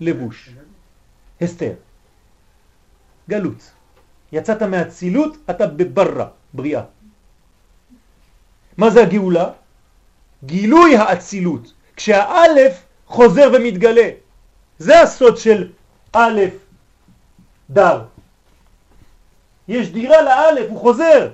לבוש, 0.00 0.50
הסתר, 1.40 1.72
גלות. 3.28 3.70
יצאת 4.34 4.62
מהצילות, 4.62 5.36
אתה 5.50 5.66
בברא, 5.66 6.26
בריאה. 6.54 6.82
מה 8.76 8.90
זה 8.90 9.02
הגאולה? 9.02 9.50
גילוי 10.44 10.96
האצילות. 10.96 11.72
כשהאלף 11.96 12.82
חוזר 13.06 13.50
ומתגלה. 13.54 14.08
זה 14.78 15.00
הסוד 15.00 15.36
של 15.36 15.70
א' 16.12 16.40
דר. 17.70 18.04
יש 19.68 19.90
דירה 19.90 20.22
לאלף, 20.22 20.66
הוא 20.70 20.80
חוזר. 20.80 21.30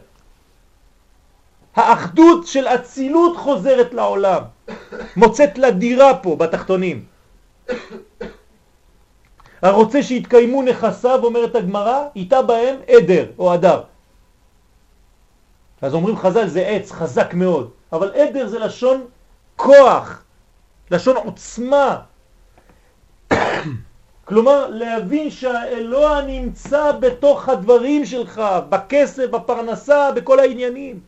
האחדות 1.76 2.46
של 2.46 2.68
אצילות 2.68 3.36
חוזרת 3.36 3.94
לעולם. 3.94 4.42
מוצאת 5.16 5.58
לה 5.58 5.70
דירה 5.70 6.16
פה, 6.16 6.36
בתחתונים. 6.36 7.04
הרוצה 9.62 10.02
שיתקיימו 10.02 10.62
נכסיו, 10.62 11.24
אומרת 11.24 11.54
הגמרא, 11.54 12.06
איתה 12.16 12.42
בהם 12.42 12.76
עדר 12.88 13.24
או 13.38 13.52
עדר. 13.52 13.82
אז 15.82 15.94
אומרים 15.94 16.16
חז"ל 16.16 16.46
זה 16.46 16.60
עץ 16.60 16.92
חזק 16.92 17.34
מאוד, 17.34 17.70
אבל 17.92 18.12
עדר 18.14 18.46
זה 18.46 18.58
לשון 18.58 19.06
כוח, 19.56 20.22
לשון 20.90 21.16
עוצמה. 21.16 22.00
כלומר, 24.24 24.68
להבין 24.68 25.30
שהאלוה 25.30 26.22
נמצא 26.26 26.92
בתוך 26.92 27.48
הדברים 27.48 28.06
שלך, 28.06 28.42
בכסף, 28.68 29.30
בפרנסה, 29.30 30.12
בכל 30.12 30.40
העניינים. 30.40 31.00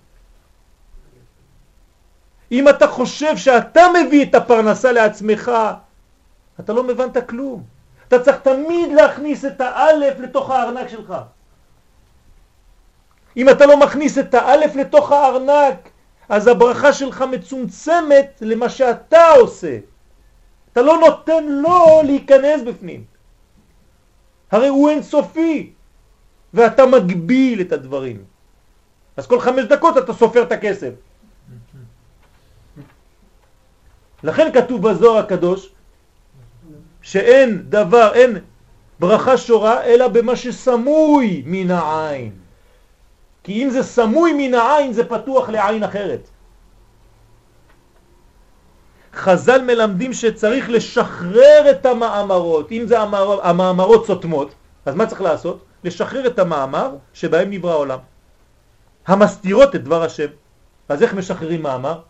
אם 2.52 2.68
אתה 2.68 2.88
חושב 2.88 3.36
שאתה 3.36 3.82
מביא 3.94 4.24
את 4.24 4.34
הפרנסה 4.34 4.92
לעצמך, 4.92 5.52
אתה 6.60 6.72
לא 6.72 6.84
מבנת 6.84 7.28
כלום. 7.28 7.71
אתה 8.12 8.24
צריך 8.24 8.36
תמיד 8.36 8.92
להכניס 8.92 9.44
את 9.44 9.60
האלף 9.60 10.18
לתוך 10.20 10.50
הארנק 10.50 10.88
שלך. 10.88 11.14
אם 13.36 13.48
אתה 13.48 13.66
לא 13.66 13.80
מכניס 13.80 14.18
את 14.18 14.34
האלף 14.34 14.76
לתוך 14.76 15.12
הארנק, 15.12 15.88
אז 16.28 16.46
הברכה 16.46 16.92
שלך 16.92 17.24
מצומצמת 17.30 18.38
למה 18.40 18.68
שאתה 18.68 19.28
עושה. 19.40 19.78
אתה 20.72 20.82
לא 20.82 20.98
נותן 20.98 21.44
לו 21.48 22.02
להיכנס 22.04 22.62
בפנים. 22.66 23.04
הרי 24.50 24.68
הוא 24.68 24.90
אינסופי, 24.90 25.72
ואתה 26.54 26.86
מגביל 26.86 27.60
את 27.60 27.72
הדברים. 27.72 28.24
אז 29.16 29.26
כל 29.26 29.40
חמש 29.40 29.64
דקות 29.64 29.98
אתה 29.98 30.12
סופר 30.12 30.42
את 30.42 30.52
הכסף. 30.52 30.92
לכן 34.22 34.52
כתוב 34.52 34.88
בזוהר 34.88 35.18
הקדוש 35.18 35.71
שאין 37.02 37.62
דבר, 37.68 38.14
אין 38.14 38.38
ברכה 39.00 39.36
שורה 39.36 39.84
אלא 39.84 40.08
במה 40.08 40.36
שסמוי 40.36 41.42
מן 41.46 41.70
העין. 41.70 42.32
כי 43.42 43.64
אם 43.64 43.70
זה 43.70 43.82
סמוי 43.82 44.32
מן 44.32 44.54
העין 44.54 44.92
זה 44.92 45.04
פתוח 45.04 45.48
לעין 45.48 45.82
אחרת. 45.82 46.28
חז"ל 49.14 49.62
מלמדים 49.62 50.12
שצריך 50.12 50.70
לשחרר 50.70 51.70
את 51.70 51.86
המאמרות. 51.86 52.72
אם 52.72 52.84
זה 52.86 53.00
המאמר, 53.00 53.46
המאמרות 53.46 54.06
סותמות, 54.06 54.54
אז 54.86 54.94
מה 54.94 55.06
צריך 55.06 55.20
לעשות? 55.20 55.64
לשחרר 55.84 56.26
את 56.26 56.38
המאמר 56.38 56.96
שבהם 57.12 57.50
נברא 57.50 57.72
העולם. 57.72 57.98
המסתירות 59.06 59.74
את 59.74 59.84
דבר 59.84 60.02
השם. 60.02 60.30
אז 60.88 61.02
איך 61.02 61.14
משחררים 61.14 61.62
מאמר? 61.62 62.00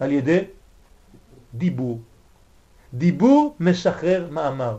על 0.00 0.12
ידי 0.12 0.44
דיבור. 1.54 2.00
דיבור 2.98 3.56
משחרר 3.60 4.26
מאמר. 4.30 4.76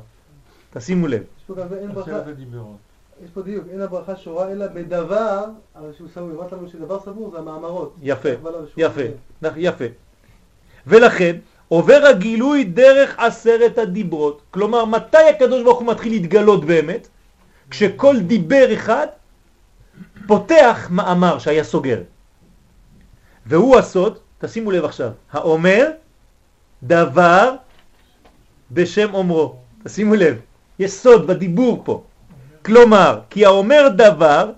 תשימו 0.73 1.07
לב. 1.07 1.21
יש 1.21 1.43
פה 1.47 1.55
גם 1.55 1.67
אין 1.79 1.91
ברכה, 1.93 2.11
עשרת 2.11 2.27
הדיברות. 2.27 2.75
יש 3.23 3.29
פה 3.33 3.41
דיוק, 3.41 3.63
אין 3.71 3.81
הברכה 3.81 4.15
שורה 4.15 4.51
אלא 4.51 4.67
בדבר, 4.67 5.45
אבל 5.75 5.89
שהוא 5.97 6.07
סמור, 6.13 6.31
אמרת 6.31 6.51
לנו 6.51 6.69
שדבר 6.69 6.99
סמור 6.99 7.31
זה 7.31 7.37
המאמרות. 7.37 7.95
יפה, 8.01 8.29
יפה, 8.77 9.01
נכ- 9.43 9.47
יפה. 9.57 9.85
ולכן 10.87 11.35
עובר 11.67 12.01
הגילוי 12.09 12.63
דרך 12.63 13.15
עשרת 13.19 13.77
הדיברות. 13.77 14.41
כלומר, 14.51 14.85
מתי 14.85 15.17
הקדוש 15.35 15.63
ברוך 15.63 15.79
הוא 15.79 15.87
מתחיל 15.87 16.11
להתגלות 16.11 16.65
באמת? 16.65 17.07
כשכל 17.69 18.19
דיבר 18.19 18.73
אחד 18.73 19.07
פותח 20.27 20.87
מאמר 20.91 21.39
שהיה 21.39 21.63
סוגר. 21.63 22.01
והוא 23.45 23.77
הסוד, 23.77 24.17
תשימו 24.39 24.71
לב 24.71 24.85
עכשיו, 24.85 25.11
האומר 25.31 25.87
דבר 26.83 27.55
בשם 28.71 29.13
אומרו. 29.13 29.55
תשימו 29.83 30.15
לב, 30.15 30.39
יש 30.79 30.91
סוד 30.91 31.27
בדיבור 31.27 31.81
פה. 31.85 32.03
כלומר, 32.65 33.19
כי 33.29 33.45
האומר 33.45 33.87
דבר 33.95 34.51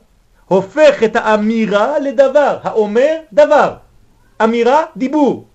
הופך 0.45 1.04
את 1.06 1.15
האמירה 1.15 2.00
לדבר. 2.00 2.58
האומר 2.63 3.17
דבר. 3.34 3.76
אמירה, 4.43 4.84
דיבור. 4.98 5.45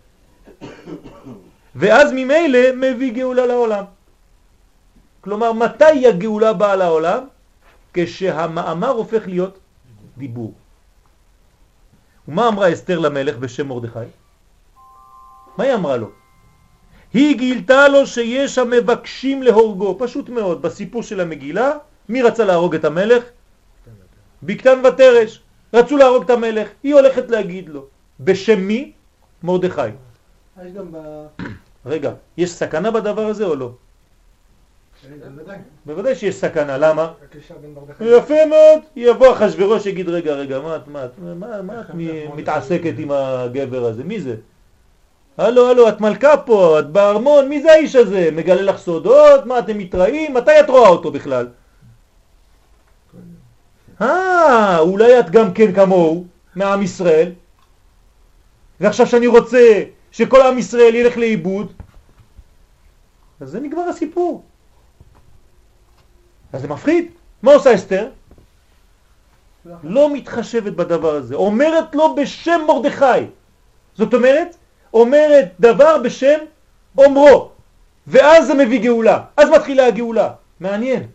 ואז 1.74 2.12
ממילא 2.12 2.58
מביא 2.76 3.12
גאולה 3.12 3.46
לעולם. 3.46 3.84
כלומר, 5.20 5.52
מתי 5.52 6.06
הגאולה 6.06 6.52
באה 6.52 6.76
לעולם? 6.76 7.24
כשהמאמר 7.94 8.88
הופך 8.88 9.22
להיות 9.26 9.58
דיבור. 10.18 10.52
ומה 12.28 12.48
אמרה 12.48 12.72
אסתר 12.72 12.98
למלך 12.98 13.36
בשם 13.36 13.68
מרדכי? 13.68 13.98
מה 15.58 15.64
היא 15.64 15.74
אמרה 15.74 15.96
לו? 15.96 16.23
היא 17.14 17.36
גילתה 17.36 17.88
לו 17.88 18.06
שיש 18.06 18.58
המבקשים 18.58 19.42
להורגו, 19.42 19.96
פשוט 19.98 20.28
מאוד, 20.28 20.62
בסיפור 20.62 21.02
של 21.02 21.20
המגילה, 21.20 21.72
מי 22.08 22.22
רצה 22.22 22.44
להרוג 22.44 22.74
את 22.74 22.84
המלך? 22.84 23.24
בקטן 24.42 24.82
ותרש, 24.86 25.42
רצו 25.74 25.96
להרוג 25.96 26.24
את 26.24 26.30
המלך, 26.30 26.68
היא 26.82 26.94
הולכת 26.94 27.30
להגיד 27.30 27.68
לו, 27.68 27.86
בשם 28.20 28.60
מי? 28.60 28.92
מרדכי. 29.42 29.80
רגע, 31.86 32.12
יש 32.36 32.50
סכנה 32.50 32.90
בדבר 32.90 33.26
הזה 33.26 33.44
או 33.44 33.54
לא? 33.54 33.70
בוודאי. 35.86 36.14
שיש 36.14 36.34
סכנה, 36.34 36.78
למה? 36.78 37.12
יפה 38.00 38.46
מאוד, 38.46 38.80
יבוא 38.96 39.32
אחשוורוש 39.32 39.86
יגיד 39.86 40.08
רגע 40.08 40.32
רגע 40.32 40.60
מה 40.60 40.76
את 40.76 40.88
מתעסקת 42.36 42.94
עם 42.98 43.10
הגבר 43.10 43.84
הזה, 43.84 44.04
מי 44.04 44.20
זה? 44.20 44.36
הלו 45.38 45.70
הלו 45.70 45.88
את 45.88 46.00
מלכה 46.00 46.36
פה, 46.36 46.78
את 46.78 46.90
בארמון, 46.90 47.48
מי 47.48 47.62
זה 47.62 47.72
האיש 47.72 47.96
הזה? 47.96 48.30
מגלה 48.32 48.62
לך 48.62 48.78
סודות? 48.78 49.46
מה 49.46 49.58
אתם 49.58 49.78
מתראים? 49.78 50.34
מתי 50.34 50.60
את 50.60 50.70
רואה 50.70 50.88
אותו 50.88 51.10
בכלל? 51.10 51.48
אה, 54.00 54.78
אולי 54.78 55.20
את 55.20 55.30
גם 55.30 55.52
כן 55.52 55.72
כמוהו, 55.72 56.24
מעם 56.56 56.82
ישראל, 56.82 57.32
ועכשיו 58.80 59.06
שאני 59.06 59.26
רוצה 59.26 59.82
שכל 60.12 60.40
עם 60.40 60.58
ישראל 60.58 60.94
ילך 60.94 61.16
לאיבוד, 61.16 61.72
אז 63.40 63.50
זה 63.50 63.60
נגמר 63.60 63.88
הסיפור. 63.88 64.42
אז 66.52 66.60
זה 66.60 66.68
מפחיד. 66.68 67.10
מה 67.42 67.52
עושה 67.52 67.74
אסתר? 67.74 68.08
לא 69.82 70.14
מתחשבת 70.14 70.72
בדבר 70.72 71.14
הזה. 71.14 71.34
אומרת 71.34 71.94
לו 71.94 72.14
בשם 72.14 72.60
מרדכי. 72.68 73.26
זאת 73.94 74.14
אומרת, 74.14 74.56
אומרת 74.94 75.48
דבר 75.60 75.98
בשם 75.98 76.38
אומרו. 76.98 77.50
ואז 78.06 78.46
זה 78.46 78.54
מביא 78.54 78.80
גאולה. 78.80 79.20
אז 79.36 79.50
מתחילה 79.50 79.86
הגאולה. 79.86 80.30
מעניין. 80.60 81.06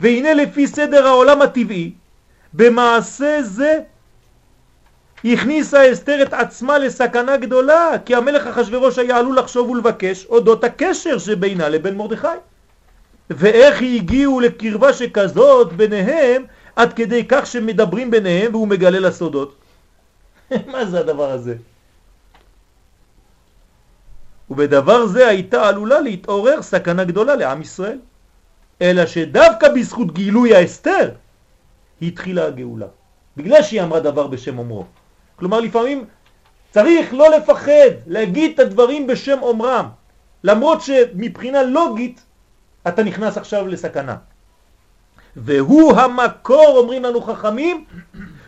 והנה 0.00 0.34
לפי 0.34 0.66
סדר 0.66 1.06
העולם 1.06 1.42
הטבעי, 1.42 1.92
במעשה 2.52 3.38
זה 3.42 3.78
הכניסה 5.24 5.92
אסתר 5.92 6.22
את 6.22 6.32
עצמה 6.32 6.78
לסכנה 6.78 7.36
גדולה, 7.36 7.90
כי 8.04 8.14
המלך 8.14 8.46
אחשוורוש 8.46 8.98
היה 8.98 9.16
עלול 9.16 9.38
לחשוב 9.38 9.70
ולבקש 9.70 10.26
אודות 10.26 10.64
הקשר 10.64 11.18
שבינה 11.18 11.68
לבין 11.68 11.96
מרדכי. 11.96 12.38
ואיך 13.30 13.82
הגיעו 13.82 14.40
לקרבה 14.40 14.92
שכזאת 14.92 15.72
ביניהם 15.72 16.44
עד 16.76 16.92
כדי 16.92 17.24
כך 17.28 17.46
שמדברים 17.46 18.10
ביניהם 18.10 18.54
והוא 18.54 18.68
מגלה 18.68 19.00
לסודות. 19.00 19.54
מה 20.72 20.84
זה 20.84 21.00
הדבר 21.00 21.30
הזה? 21.30 21.54
ובדבר 24.50 25.06
זה 25.06 25.28
הייתה 25.28 25.68
עלולה 25.68 26.00
להתעורר 26.00 26.62
סכנה 26.62 27.04
גדולה 27.04 27.36
לעם 27.36 27.62
ישראל. 27.62 27.98
אלא 28.82 29.06
שדווקא 29.06 29.68
בזכות 29.68 30.14
גילוי 30.14 30.54
האסתר 30.54 31.10
התחילה 32.02 32.46
הגאולה. 32.46 32.86
בגלל 33.36 33.62
שהיא 33.62 33.82
אמרה 33.82 34.00
דבר 34.00 34.26
בשם 34.26 34.58
אומרו. 34.58 34.84
כלומר 35.36 35.60
לפעמים 35.60 36.04
צריך 36.70 37.14
לא 37.14 37.30
לפחד 37.36 37.90
להגיד 38.06 38.50
את 38.54 38.58
הדברים 38.58 39.06
בשם 39.06 39.38
אומרם, 39.42 39.88
למרות 40.44 40.82
שמבחינה 40.82 41.62
לוגית 41.62 42.22
אתה 42.88 43.02
נכנס 43.02 43.36
עכשיו 43.36 43.66
לסכנה. 43.66 44.16
והוא 45.36 45.96
המקור, 45.96 46.74
אומרים 46.76 47.04
לנו 47.04 47.20
חכמים, 47.20 47.84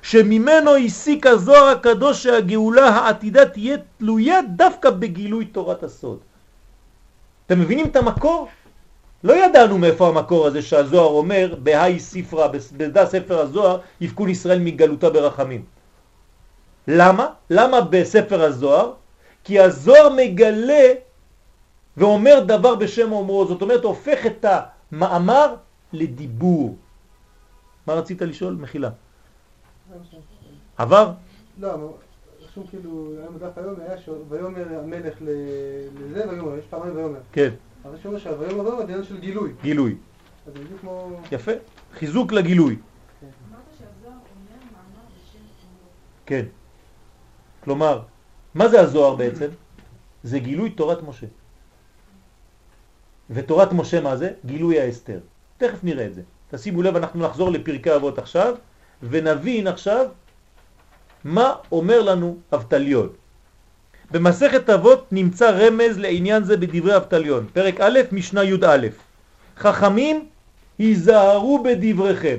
שממנו 0.03 0.77
הסיק 0.77 1.27
הזוהר 1.27 1.69
הקדוש 1.69 2.23
שהגאולה 2.23 2.89
העתידה 2.89 3.47
תהיה 3.47 3.77
תלויה 3.99 4.41
דווקא 4.57 4.91
בגילוי 4.91 5.45
תורת 5.45 5.83
הסוד. 5.83 6.19
אתם 7.47 7.61
מבינים 7.61 7.87
את 7.87 7.97
המקור? 7.97 8.49
לא 9.25 9.33
ידענו 9.33 9.79
מאיפה 9.79 10.09
המקור 10.09 10.47
הזה 10.47 10.63
שהזוהר 10.63 11.07
אומר 11.07 11.55
בהאי 11.63 12.01
ספרה, 12.01 12.49
בדע 12.77 13.07
ספר 13.07 13.39
הזוהר, 13.41 13.81
יפקון 14.01 14.29
ישראל 14.29 14.59
מגלותה 14.59 15.11
ברחמים. 15.11 15.65
למה? 16.89 17.27
למה 17.51 17.81
בספר 17.81 18.43
הזוהר? 18.43 18.93
כי 19.45 19.61
הזוהר 19.61 20.09
מגלה 20.17 20.93
ואומר 21.97 22.41
דבר 22.47 22.75
בשם 22.75 23.13
אומרו, 23.13 23.47
זאת 23.47 23.63
אומרת 23.63 23.85
הופך 23.85 24.27
את 24.27 24.45
המאמר 24.49 25.55
לדיבור. 25.93 26.77
מה 27.87 27.95
רצית 27.95 28.23
לשאול? 28.23 28.55
מחילה. 28.61 28.91
עבר? 30.77 31.13
לא, 31.59 31.95
רשום 32.45 32.67
כאילו, 32.67 33.13
היום 33.21 33.35
בדף 33.35 33.59
היום 33.59 33.75
היה 33.81 33.97
ויאמר 34.29 34.79
המלך 34.79 35.15
לזה 35.21 36.29
ויאמר, 36.31 36.59
יש 36.59 36.65
פעמיים 36.71 36.97
ויאמר. 36.97 37.19
כן. 37.33 37.51
אבל 37.85 37.95
יש 37.97 38.07
אומר 38.07 38.19
שהויאמר 38.19 38.61
ויאמר 38.61 38.77
זה 38.77 38.83
עניין 38.83 39.05
של 39.05 39.21
גילוי. 39.21 39.53
גילוי. 39.63 39.97
אז 40.47 40.53
זה 40.53 40.65
בדיוק 40.65 40.81
כמו... 40.81 41.21
יפה. 41.33 41.53
חיזוק 41.93 42.33
לגילוי. 42.33 42.77
כן. 46.27 46.45
כלומר, 47.65 48.03
מה 48.55 48.69
זה 48.69 48.81
הזוהר 48.81 49.15
בעצם? 49.15 49.47
זה 50.23 50.39
גילוי 50.39 50.71
תורת 50.71 51.03
משה. 51.03 51.27
ותורת 53.31 53.73
משה 53.73 54.01
מה 54.01 54.17
זה? 54.17 54.33
גילוי 54.47 54.81
האסתר. 54.81 55.19
תכף 55.59 55.85
נראה 55.85 56.07
את 56.07 56.15
זה. 56.15 56.23
תשימו 56.51 56.83
לב, 56.83 56.97
אנחנו 56.97 57.21
נחזור 57.21 57.51
לפרקי 57.51 57.95
אבות 57.97 58.19
עכשיו, 58.19 58.55
ונבין 59.03 59.67
עכשיו 59.67 60.07
מה 61.25 61.53
אומר 61.73 62.03
לנו 62.03 62.39
אבטליון. 62.55 63.09
במסכת 64.11 64.71
אבות 64.71 65.13
נמצא 65.13 65.51
רמז 65.51 65.99
לעניין 65.99 66.45
זה 66.45 66.57
בדברי 66.57 66.97
אבטליון, 66.97 67.47
פרק 67.53 67.81
א', 67.81 67.99
משנה 68.13 68.45
י"א. 68.45 68.87
חכמים 69.57 70.27
היזהרו 70.79 71.63
בדבריכם. 71.63 72.37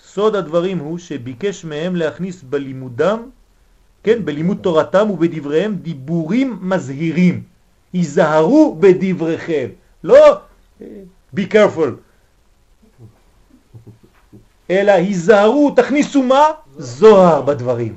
סוד 0.00 0.36
הדברים 0.36 0.78
הוא 0.78 0.98
שביקש 0.98 1.64
מהם 1.64 1.96
להכניס 1.96 2.42
בלימודם, 2.42 3.30
כן, 4.02 4.24
בלימוד 4.24 4.58
תורתם 4.62 5.10
ובדבריהם 5.10 5.76
דיבורים 5.76 6.58
מזהירים. 6.62 7.42
היזהרו 7.92 8.76
בדבריכם, 8.80 9.68
לא 10.04 10.40
be 11.36 11.40
careful, 11.52 11.90
אלא 14.70 14.92
היזהרו, 14.92 15.70
תכניסו 15.70 16.22
מה? 16.22 16.46
זוהר 16.78 17.42
בדברים. 17.42 17.94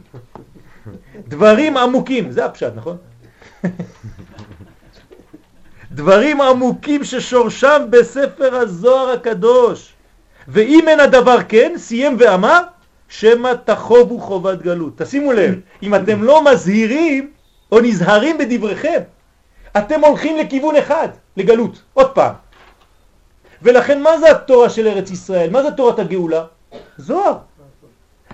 דברים 1.27 1.77
עמוקים, 1.77 2.31
זה 2.31 2.45
הפשט, 2.45 2.71
נכון? 2.75 2.97
דברים 5.91 6.41
עמוקים 6.41 7.03
ששורשם 7.03 7.81
בספר 7.89 8.55
הזוהר 8.55 9.09
הקדוש. 9.09 9.93
ואם 10.47 10.87
אין 10.87 10.99
הדבר 10.99 11.37
כן, 11.47 11.73
סיים 11.77 12.15
ואמר, 12.19 12.61
שמה 13.09 13.51
תחובו 13.55 14.19
חובת 14.19 14.61
גלות. 14.61 14.93
תשימו 14.97 15.33
לב, 15.33 15.59
אם 15.83 15.95
אתם 15.95 16.23
לא 16.23 16.43
מזהירים 16.43 17.31
או 17.71 17.79
נזהרים 17.79 18.37
בדבריכם, 18.37 18.99
אתם 19.77 20.03
הולכים 20.03 20.37
לכיוון 20.37 20.75
אחד, 20.75 21.07
לגלות, 21.37 21.81
עוד 21.93 22.11
פעם. 22.11 22.33
ולכן 23.61 24.01
מה 24.01 24.19
זה 24.19 24.31
התורה 24.31 24.69
של 24.69 24.87
ארץ 24.87 25.11
ישראל? 25.11 25.49
מה 25.49 25.63
זה 25.63 25.71
תורת 25.71 25.99
הגאולה? 25.99 26.43
זוהר. 26.97 27.37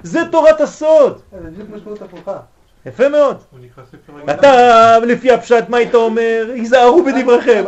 זה 0.04 0.20
תורת 0.32 0.62
הסוד. 0.62 1.22
זה 1.32 1.50
בדיוק 1.50 1.70
משמעות 1.70 2.02
הפוכה. 2.02 2.40
יפה 2.86 3.10
מאוד. 3.10 3.38
אתה, 4.32 5.00
לפי 5.00 5.32
הפשט, 5.32 5.70
מה 5.70 5.78
היית 5.78 5.96
אומר? 5.96 6.52
היזהרו 6.54 7.04
בדבריכם. 7.04 7.64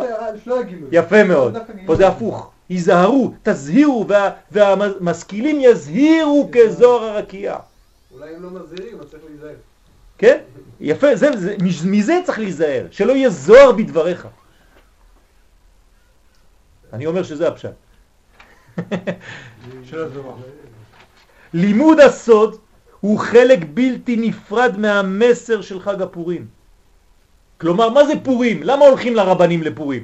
לא 0.46 0.60
הגילוי. 0.60 0.90
יפה 0.92 1.24
מאוד. 1.24 1.58
פה 1.86 1.96
זה 1.96 2.08
הפוך. 2.08 2.50
היזהרו, 2.70 3.34
תזהירו, 3.44 4.06
וה- 4.08 4.32
והמשכילים 4.52 5.58
יזהירו 5.62 6.50
כזוהר 6.52 7.04
הרקיע. 7.04 7.56
אולי 8.14 8.36
הם 8.36 8.44
לא 8.44 8.50
מזהירים, 8.50 9.00
אז 9.00 9.06
צריך 9.12 9.24
להיזהר. 9.30 9.56
כן? 10.18 10.38
יפה, 10.80 11.16
זה, 11.16 11.30
זה, 11.38 11.56
מזה 11.86 12.20
צריך 12.26 12.40
להיזהר, 12.40 12.86
שלא 12.92 13.12
יהיה 13.14 13.30
זוהר 13.30 13.72
בדבריך. 13.72 14.28
אני 16.94 17.06
אומר 17.06 17.24
שזה 17.24 17.48
הפשט. 17.48 17.70
של 19.84 20.00
הזוהר. 20.00 20.36
לימוד 21.54 22.00
הסוד 22.00 22.58
הוא 23.00 23.20
חלק 23.20 23.60
בלתי 23.74 24.16
נפרד 24.16 24.78
מהמסר 24.78 25.62
של 25.62 25.80
חג 25.80 26.02
הפורים. 26.02 26.48
כלומר, 27.58 27.90
מה 27.90 28.06
זה 28.06 28.14
פורים? 28.24 28.64
למה 28.64 28.86
הולכים 28.86 29.16
לרבנים 29.16 29.64
לפורים? 29.64 30.04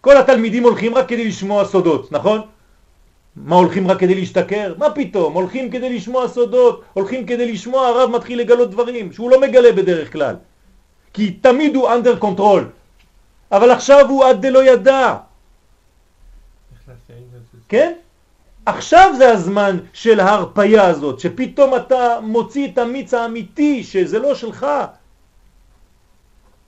כל 0.00 0.16
התלמידים 0.16 0.62
הולכים 0.62 0.94
רק 0.94 1.08
כדי 1.08 1.28
לשמוע 1.28 1.64
סודות, 1.64 2.12
נכון? 2.12 2.40
מה 3.36 3.56
הולכים 3.56 3.90
רק 3.90 3.98
כדי 4.00 4.14
להשתכר? 4.14 4.74
מה 4.78 4.90
פתאום? 4.90 5.34
הולכים 5.34 5.70
כדי 5.70 5.96
לשמוע 5.96 6.28
סודות, 6.28 6.82
הולכים 6.92 7.26
כדי 7.26 7.52
לשמוע, 7.52 7.88
הרב 7.88 8.10
מתחיל 8.10 8.38
לגלות 8.40 8.70
דברים 8.70 9.12
שהוא 9.12 9.30
לא 9.30 9.40
מגלה 9.40 9.72
בדרך 9.72 10.12
כלל. 10.12 10.36
כי 11.12 11.30
תמיד 11.32 11.74
הוא 11.74 11.88
under 11.88 12.22
control. 12.22 12.62
אבל 13.52 13.70
עכשיו 13.70 14.08
הוא 14.08 14.24
עד 14.24 14.46
דלא 14.46 14.64
ידע. 14.64 15.16
כן? 17.68 17.92
עכשיו 18.66 19.14
זה 19.18 19.32
הזמן 19.32 19.78
של 19.92 20.20
ההרפיה 20.20 20.86
הזאת, 20.86 21.20
שפתאום 21.20 21.76
אתה 21.76 22.20
מוציא 22.22 22.68
את 22.72 22.78
המיץ 22.78 23.14
האמיתי, 23.14 23.84
שזה 23.84 24.18
לא 24.18 24.34
שלך. 24.34 24.66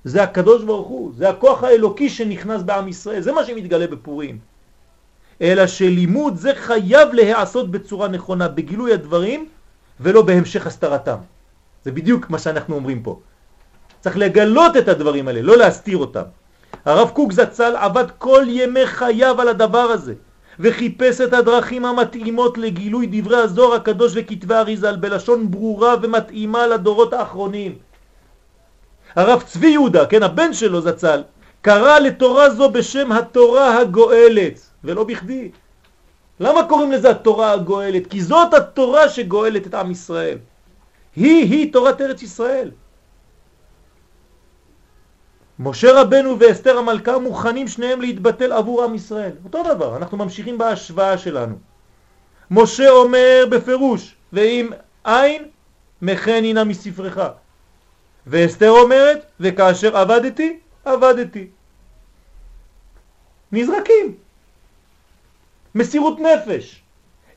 זה 0.05 0.23
הקדוש 0.23 0.65
ברוך 0.65 0.89
הוא, 0.89 1.13
זה 1.17 1.29
הכוח 1.29 1.65
האלוקי 1.65 2.09
שנכנס 2.09 2.63
בעם 2.63 2.89
ישראל, 2.89 3.21
זה 3.21 3.33
מה 3.33 3.45
שמתגלה 3.45 3.87
בפורים. 3.87 4.39
אלא 5.41 5.67
שלימוד 5.67 6.37
זה 6.37 6.53
חייב 6.55 7.09
להיעשות 7.13 7.71
בצורה 7.71 8.09
נכונה, 8.09 8.49
בגילוי 8.49 8.93
הדברים 8.93 9.49
ולא 10.01 10.23
בהמשך 10.23 10.67
הסתרתם. 10.67 11.19
זה 11.85 11.93
בדיוק 11.93 12.31
מה 12.31 12.39
שאנחנו 12.39 12.75
אומרים 12.75 13.03
פה. 13.03 13.21
צריך 14.01 14.17
לגלות 14.17 14.77
את 14.77 14.89
הדברים 14.89 15.29
האלה, 15.29 15.43
לא 15.43 15.57
להסתיר 15.57 15.97
אותם. 15.97 16.23
הרב 16.85 17.11
קוק 17.11 17.33
זצ"ל 17.33 17.77
עבד 17.77 18.05
כל 18.19 18.45
ימי 18.49 18.87
חייו 18.87 19.41
על 19.41 19.49
הדבר 19.49 19.79
הזה, 19.79 20.15
וחיפש 20.61 21.21
את 21.21 21.33
הדרכים 21.33 21.85
המתאימות 21.85 22.59
לגילוי 22.59 23.09
דברי 23.11 23.37
הזוהר 23.37 23.75
הקדוש 23.75 24.13
וכתבי 24.15 24.55
אריזל 24.55 24.97
בלשון 24.97 25.51
ברורה 25.51 25.95
ומתאימה 26.03 26.67
לדורות 26.67 27.13
האחרונים. 27.13 27.75
הרב 29.17 29.43
צבי 29.43 29.69
יהודה, 29.69 30.07
כן, 30.07 30.23
הבן 30.23 30.53
שלו 30.53 30.81
זצ"ל, 30.81 31.23
קרא 31.63 31.99
לתורה 31.99 32.51
זו 32.51 32.71
בשם 32.71 33.13
התורה 33.13 33.79
הגואלת, 33.79 34.61
ולא 34.85 35.05
בכדי. 35.05 35.51
למה 36.41 36.69
קוראים 36.69 36.93
לזה 36.93 37.11
התורה 37.11 37.53
הגואלת? 37.53 38.07
כי 38.07 38.23
זאת 38.23 38.55
התורה 38.55 39.09
שגואלת 39.09 39.67
את 39.67 39.75
עם 39.75 39.91
ישראל. 39.91 40.39
היא-היא 41.17 41.73
תורת 41.73 42.01
ארץ 42.01 42.23
ישראל. 42.23 42.71
משה 45.59 46.01
רבנו 46.01 46.41
ואסתר 46.41 46.79
המלכה 46.79 47.19
מוכנים 47.19 47.69
שניהם 47.69 48.01
להתבטל 48.01 48.53
עבור 48.53 48.85
עם 48.85 48.95
ישראל. 48.95 49.33
אותו 49.45 49.63
דבר, 49.75 49.97
אנחנו 49.97 50.17
ממשיכים 50.19 50.59
בהשוואה 50.59 51.19
שלנו. 51.19 51.57
משה 52.51 52.91
אומר 52.91 53.45
בפירוש, 53.51 54.15
ואם 54.33 54.71
אין, 55.07 55.43
מכן 56.03 56.43
הנה 56.45 56.65
מספרך. 56.65 57.19
ואסתר 58.27 58.71
אומרת, 58.71 59.27
וכאשר 59.41 59.97
עבדתי, 59.97 60.59
עבדתי. 60.85 61.47
נזרקים. 63.53 64.15
מסירות 65.75 66.19
נפש. 66.21 66.83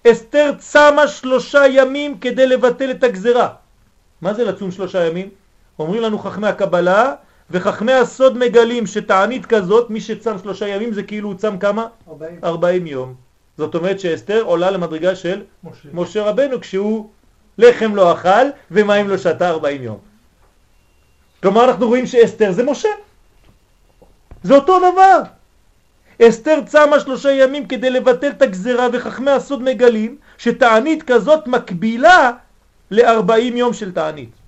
אסתר 0.08 0.52
צמה 0.58 1.08
שלושה 1.08 1.68
ימים 1.68 2.20
כדי 2.20 2.48
לבטל 2.48 2.92
את 2.92 3.04
הגזרה. 3.04 3.50
מה 4.22 4.34
זה 4.34 4.44
לצום 4.44 4.72
שלושה 4.72 5.06
ימים? 5.06 5.30
אומרים 5.80 6.02
לנו 6.02 6.20
חכמי 6.20 6.48
הקבלה, 6.48 7.14
וחכמי 7.52 7.94
הסוד 7.94 8.38
מגלים 8.38 8.88
שתענית 8.88 9.46
כזאת, 9.46 9.90
מי 9.90 10.02
שצם 10.02 10.38
שלושה 10.38 10.68
ימים 10.68 10.94
זה 10.94 11.04
כאילו 11.04 11.30
הוא 11.30 11.38
צם 11.38 11.58
כמה? 11.58 11.88
40. 12.10 12.40
40 12.44 12.88
יום. 12.88 13.16
זאת 13.58 13.76
אומרת 13.76 14.00
שאסתר 14.00 14.42
עולה 14.42 14.72
למדרגה 14.72 15.16
של 15.16 15.42
משה. 15.64 15.90
משה 15.94 16.24
רבנו 16.24 16.62
כשהוא 16.62 17.10
לחם 17.58 17.96
לא 17.96 18.14
אכל 18.14 18.50
ומים 18.72 19.10
לא 19.10 19.18
שתה 19.18 19.50
40 19.50 19.84
יום. 19.84 19.98
כלומר 21.42 21.66
אנחנו 21.66 21.88
רואים 21.88 22.06
שאסתר 22.06 22.52
זה 22.52 22.64
משה. 22.64 22.90
זה 24.44 24.56
אותו 24.56 24.80
דבר. 24.80 25.22
אסתר 26.22 26.60
צמה 26.66 27.00
שלושה 27.00 27.32
ימים 27.32 27.68
כדי 27.68 27.90
לבטל 27.90 28.30
את 28.30 28.42
הגזרה 28.42 28.88
וחכמי 28.94 29.32
הסוד 29.32 29.64
מגלים 29.64 30.18
שתענית 30.38 31.04
כזאת 31.04 31.48
מקבילה 31.48 32.32
ל-40 32.92 33.34
יום 33.42 33.74
של 33.74 33.92
תענית. 33.92 34.39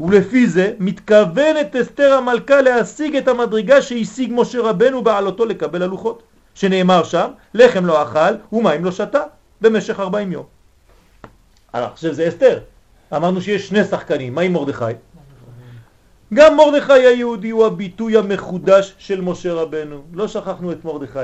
ולפי 0.00 0.46
זה 0.46 0.72
מתכוונת 0.78 1.76
אסתר 1.76 2.12
המלכה 2.12 2.60
להשיג 2.60 3.16
את 3.16 3.28
המדרגה 3.28 3.82
שהשיג 3.82 4.32
משה 4.34 4.60
רבנו 4.60 5.02
בעלותו 5.02 5.46
לקבל 5.46 5.82
הלוחות, 5.82 6.22
שנאמר 6.54 7.04
שם, 7.04 7.30
לחם 7.54 7.86
לא 7.86 8.02
אכל 8.02 8.34
ומים 8.52 8.84
לא 8.84 8.92
שתה 8.92 9.22
במשך 9.60 10.00
40 10.00 10.32
יום. 10.32 10.44
עכשיו 11.72 12.14
זה 12.14 12.28
אסתר, 12.28 12.58
אמרנו 13.16 13.40
שיש 13.40 13.68
שני 13.68 13.84
שחקנים, 13.84 14.34
מה 14.34 14.40
עם 14.40 14.52
מרדכי? 14.52 14.84
גם 16.34 16.56
מרדכי 16.56 16.92
היהודי 16.92 17.50
הוא 17.50 17.66
הביטוי 17.66 18.16
המחודש 18.16 18.94
של 18.98 19.20
משה 19.20 19.52
רבנו, 19.52 20.02
לא 20.12 20.28
שכחנו 20.28 20.72
את 20.72 20.84
מרדכי. 20.84 21.18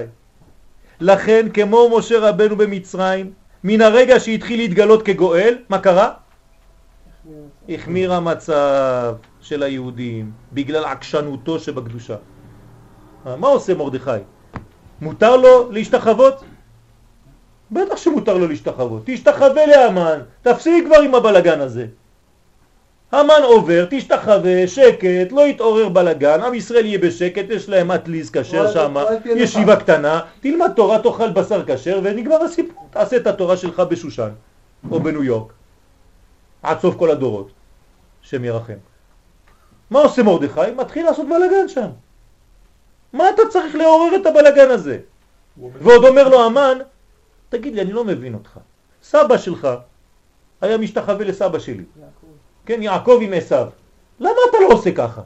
לכן 1.01 1.49
כמו 1.55 1.99
משה 1.99 2.19
רבנו 2.19 2.57
במצרים, 2.57 3.33
מן 3.65 3.81
הרגע 3.81 4.21
שהתחיל 4.21 4.61
להתגלות 4.61 5.03
כגואל, 5.03 5.59
מה 5.69 5.79
קרה? 5.79 6.11
החמיר 7.69 8.13
המצב 8.13 9.15
של 9.41 9.63
היהודים 9.63 10.31
בגלל 10.53 10.85
עקשנותו 10.85 11.59
שבקדושה. 11.59 12.17
מה 13.25 13.49
עושה 13.49 13.75
מרדכי? 13.75 14.11
מותר 15.01 15.37
לו 15.37 15.73
להשתחוות? 15.73 16.45
בטח 17.71 17.97
שמותר 17.97 18.39
לו 18.39 18.49
להשתחוות. 18.49 19.03
תשתחווה 19.05 19.67
לאמן, 19.67 20.19
תפסיק 20.43 20.87
כבר 20.87 21.01
עם 21.01 21.15
הבלגן 21.15 21.61
הזה. 21.61 21.87
המן 23.13 23.43
עובר, 23.45 23.87
תשתחווה, 23.91 24.67
שקט, 24.67 25.33
לא 25.33 25.49
יתעורר 25.49 25.89
בלגן, 25.89 26.41
עם 26.41 26.55
ישראל 26.55 26.87
יהיה 26.87 26.99
בשקט, 26.99 27.45
יש 27.51 27.69
להם 27.69 27.91
אטליס 27.91 28.31
כשר 28.31 28.73
שם, 28.73 28.95
ישיבה 29.25 29.77
קטנה, 29.77 30.21
תלמד 30.41 30.71
תורה, 30.77 30.99
תאכל 30.99 31.31
בשר 31.31 31.65
כשר 31.67 32.01
ונגמר 32.03 32.43
הסיפור. 32.43 32.89
תעשה 32.91 33.17
את 33.17 33.27
התורה 33.27 33.57
שלך 33.57 33.81
בשושן 33.81 34.29
או 34.91 35.01
בניו 35.01 35.25
יורק, 35.25 35.53
עד 36.65 36.81
סוף 36.81 36.97
כל 36.97 37.11
הדורות, 37.11 37.51
שם 38.23 38.45
ירחם. 38.45 38.81
מה 39.91 39.99
עושה 39.99 40.23
מרדכי? 40.23 40.71
מתחיל 40.77 41.07
לעשות 41.07 41.27
בלגן 41.29 41.69
שם. 41.69 41.91
מה 43.13 43.31
אתה 43.31 43.43
צריך 43.51 43.75
לעורר 43.75 44.17
את 44.17 44.27
הבלגן 44.27 44.71
הזה? 44.71 44.99
ועוד 45.57 46.05
אומר 46.05 46.29
לו 46.29 46.45
המן, 46.45 46.79
תגיד 47.49 47.75
לי, 47.75 47.83
אני 47.83 47.93
לא 47.93 48.05
מבין 48.05 48.35
אותך. 48.35 48.59
סבא 49.03 49.39
שלך 49.39 49.69
היה 50.61 50.79
משתחווה 50.79 51.25
לסבא 51.25 51.59
שלי. 51.59 51.85
כן, 52.67 52.83
יעקב 52.83 53.19
עם 53.23 53.33
עשיו. 53.33 53.69
למה 54.21 54.41
אתה 54.51 54.57
לא 54.61 54.75
עושה 54.75 54.93
ככה? 54.95 55.23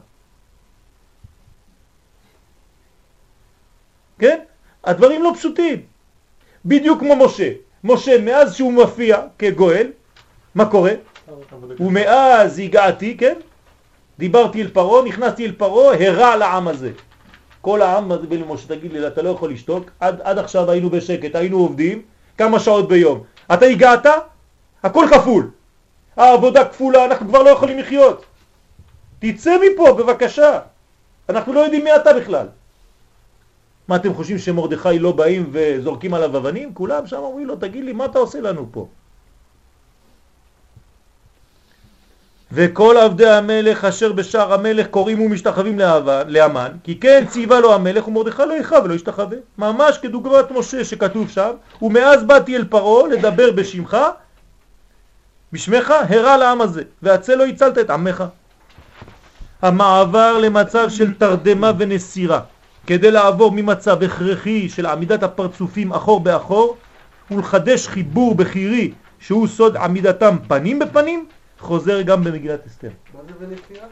כן? 4.19 4.39
הדברים 4.83 5.23
לא 5.23 5.31
פשוטים. 5.35 5.81
בדיוק 6.65 6.99
כמו 6.99 7.15
משה. 7.15 7.51
משה, 7.83 8.21
מאז 8.21 8.55
שהוא 8.55 8.73
מופיע 8.73 9.21
כגואל, 9.39 9.91
מה 10.55 10.65
קורה? 10.65 10.91
ומאז 11.79 12.59
הגעתי, 12.59 13.17
כן? 13.17 13.35
דיברתי 14.19 14.61
אל 14.61 14.67
פרו, 14.67 15.01
נכנסתי 15.01 15.45
אל 15.45 15.51
פרו, 15.51 15.91
הרע 15.91 16.35
לעם 16.35 16.67
הזה. 16.67 16.91
כל 17.61 17.81
העם, 17.81 18.11
משה, 18.47 18.67
תגיד 18.67 18.93
לי, 18.93 19.07
אתה 19.07 19.21
לא 19.21 19.29
יכול 19.29 19.51
לשתוק? 19.51 19.89
עד, 19.99 20.21
עד 20.23 20.37
עכשיו 20.37 20.71
היינו 20.71 20.89
בשקט, 20.89 21.35
היינו 21.35 21.57
עובדים 21.57 22.01
כמה 22.37 22.59
שעות 22.59 22.87
ביום. 22.87 23.23
אתה 23.53 23.65
הגעת? 23.65 24.05
הכל 24.83 25.05
כפול. 25.11 25.49
העבודה 26.17 26.65
כפולה, 26.65 27.05
אנחנו 27.05 27.27
כבר 27.27 27.43
לא 27.43 27.49
יכולים 27.49 27.79
לחיות. 27.79 28.25
תצא 29.19 29.57
מפה 29.57 29.93
בבקשה. 29.93 30.59
אנחנו 31.29 31.53
לא 31.53 31.59
יודעים 31.59 31.83
מי 31.83 31.95
אתה 31.95 32.13
בכלל. 32.13 32.47
מה 33.87 33.95
אתם 33.95 34.13
חושבים 34.13 34.37
שמרדכי 34.37 34.99
לא 34.99 35.11
באים 35.11 35.49
וזורקים 35.51 36.13
עליו 36.13 36.37
אבנים? 36.37 36.73
כולם 36.73 37.07
שם 37.07 37.17
אומרים 37.17 37.47
לו, 37.47 37.55
תגיד 37.55 37.83
לי, 37.83 37.93
מה 37.93 38.05
אתה 38.05 38.19
עושה 38.19 38.41
לנו 38.41 38.65
פה? 38.71 38.87
וכל 42.51 42.97
עבדי 42.97 43.29
המלך 43.29 43.85
אשר 43.85 44.13
בשער 44.13 44.53
המלך 44.53 44.87
קוראים 44.87 45.21
ומשתחווים 45.21 45.79
לאמן, 46.27 46.71
כי 46.83 46.99
כן 46.99 47.23
ציווה 47.27 47.59
לו 47.59 47.73
המלך 47.73 48.07
ומרדכי 48.07 48.41
לא 48.47 48.53
יכרע 48.53 48.79
ולא 48.83 48.93
ישתחווה. 48.93 49.37
ממש 49.57 49.97
כדוגמת 49.97 50.51
משה 50.51 50.85
שכתוב 50.85 51.29
שם, 51.29 51.49
ומאז 51.81 52.23
באתי 52.23 52.57
אל 52.57 52.63
פרעה 52.63 53.07
לדבר 53.07 53.51
בשמך 53.51 53.97
בשמך 55.53 55.93
הרע 56.09 56.37
לעם 56.37 56.61
הזה, 56.61 56.83
והצל 57.03 57.35
לא 57.35 57.45
הצלת 57.45 57.77
את 57.77 57.89
עמך. 57.89 58.23
המעבר 59.61 60.37
למצב 60.37 60.89
של 60.89 61.13
תרדמה 61.13 61.71
ונסירה, 61.77 62.39
כדי 62.87 63.11
לעבור 63.11 63.51
ממצב 63.51 64.03
הכרחי 64.03 64.69
של 64.69 64.85
עמידת 64.85 65.23
הפרצופים 65.23 65.93
אחור 65.93 66.19
באחור, 66.19 66.77
ולחדש 67.31 67.87
חיבור 67.87 68.35
בחירי 68.35 68.91
שהוא 69.19 69.47
סוד 69.47 69.77
עמידתם 69.77 70.35
פנים 70.47 70.79
בפנים, 70.79 71.25
חוזר 71.59 72.01
גם 72.01 72.23
במגילת 72.23 72.65
אסתר. 72.67 72.89
מה 73.13 73.19
זה 73.27 73.45
בנסירה? 73.45 73.87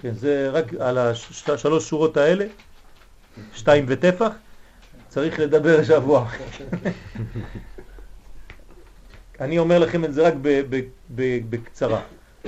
כן, 0.00 0.14
זה 0.14 0.50
רק 0.50 0.74
על 0.74 0.98
השלוש 0.98 1.88
שורות 1.88 2.16
האלה, 2.16 2.46
שתיים 3.54 3.84
וטפח, 3.88 4.32
צריך 5.08 5.40
לדבר 5.40 5.84
שבוע. 5.84 6.28
אני 9.40 9.58
אומר 9.58 9.78
לכם 9.78 10.04
את 10.04 10.14
זה 10.14 10.28
רק 10.28 10.34
בקצרה. 11.50 12.00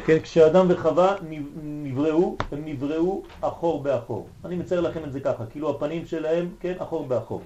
כן, 0.06 0.18
כשאדם 0.22 0.66
וחווה 0.68 1.16
נבראו, 1.62 2.36
הם 2.52 2.64
נבראו 2.64 3.22
אחור 3.40 3.82
באחור. 3.82 4.28
אני 4.44 4.56
מצייר 4.56 4.80
לכם 4.80 5.04
את 5.04 5.12
זה 5.12 5.20
ככה, 5.20 5.46
כאילו 5.46 5.70
הפנים 5.70 6.06
שלהם, 6.06 6.48
כן, 6.60 6.74
אחור 6.78 7.06
באחור. 7.06 7.42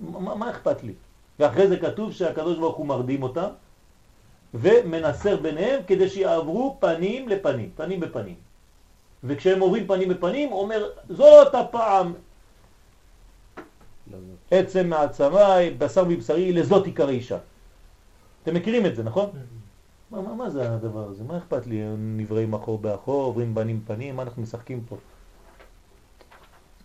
מה, 0.00 0.34
מה 0.34 0.50
אכפת 0.50 0.82
לי? 0.82 0.92
ואחרי 1.38 1.68
זה 1.68 1.76
כתוב 1.76 2.12
שהקדוש 2.12 2.58
ברוך 2.58 2.76
הוא 2.76 2.86
מרדים 2.86 3.22
אותם 3.22 3.48
ומנסר 4.54 5.36
ביניהם 5.36 5.80
כדי 5.86 6.08
שיעברו 6.08 6.76
פנים 6.80 7.28
לפנים, 7.28 7.70
פנים 7.76 8.00
בפנים. 8.00 8.34
וכשהם 9.24 9.60
עוברים 9.60 9.86
פנים 9.86 10.08
בפנים, 10.08 10.52
אומר, 10.52 10.90
זאת 11.08 11.54
הפעם 11.54 12.14
עצם 14.50 14.86
מעצמה, 14.88 15.56
בשר 15.78 16.04
מבשרי, 16.04 16.52
לזאת 16.52 16.86
עיקר 16.86 17.08
אישה. 17.08 17.38
אתם 18.42 18.54
מכירים 18.54 18.86
את 18.86 18.96
זה, 18.96 19.02
נכון? 19.02 19.30
מה, 20.10 20.20
מה, 20.20 20.34
מה 20.34 20.50
זה 20.50 20.72
הדבר 20.72 21.08
הזה? 21.08 21.24
מה 21.24 21.38
אכפת 21.38 21.66
לי? 21.66 21.82
נבראים 21.98 22.54
אחור 22.54 22.78
באחור, 22.78 23.24
עוברים 23.24 23.54
בנים 23.54 23.80
פנים, 23.86 24.16
מה 24.16 24.22
אנחנו 24.22 24.42
משחקים 24.42 24.84
פה? 24.88 24.96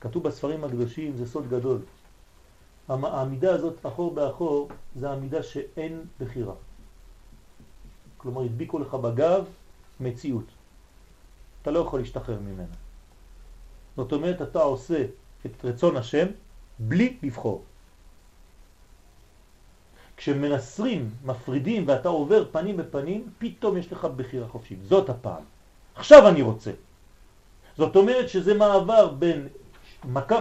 כתוב 0.01 0.23
בספרים 0.23 0.63
הקדושים, 0.63 1.17
זה 1.17 1.27
סוד 1.27 1.49
גדול. 1.49 1.79
העמידה 2.89 3.53
הזאת 3.53 3.85
אחור 3.85 4.13
באחור 4.13 4.69
זה 4.95 5.09
העמידה 5.09 5.43
שאין 5.43 6.01
בחירה. 6.19 6.53
כלומר, 8.17 8.41
הדביקו 8.41 8.79
לך 8.79 8.93
בגב 8.93 9.45
מציאות. 9.99 10.45
אתה 11.61 11.71
לא 11.71 11.79
יכול 11.79 11.99
להשתחרר 11.99 12.39
ממנה. 12.39 12.75
זאת 13.97 14.11
אומרת, 14.13 14.41
אתה 14.41 14.59
עושה 14.59 15.05
את 15.45 15.65
רצון 15.65 15.97
השם 15.97 16.27
בלי 16.79 17.17
לבחור. 17.23 17.63
כשמנסרים, 20.17 21.09
מפרידים 21.25 21.87
ואתה 21.87 22.09
עובר 22.09 22.45
פנים 22.51 22.77
בפנים, 22.77 23.29
פתאום 23.37 23.77
יש 23.77 23.91
לך 23.91 24.05
בחירה 24.05 24.47
חופשית. 24.47 24.79
זאת 24.83 25.09
הפעם. 25.09 25.43
עכשיו 25.95 26.27
אני 26.27 26.41
רוצה. 26.41 26.71
זאת 27.77 27.95
אומרת 27.95 28.29
שזה 28.29 28.53
מעבר 28.53 29.07
בין 29.07 29.47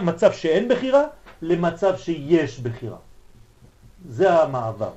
מצב 0.01 0.31
שאין 0.31 0.69
בחירה 0.69 1.03
למצב 1.41 1.97
שיש 1.97 2.59
בחירה. 2.59 2.97
זה 4.09 4.43
המעבר. 4.43 4.91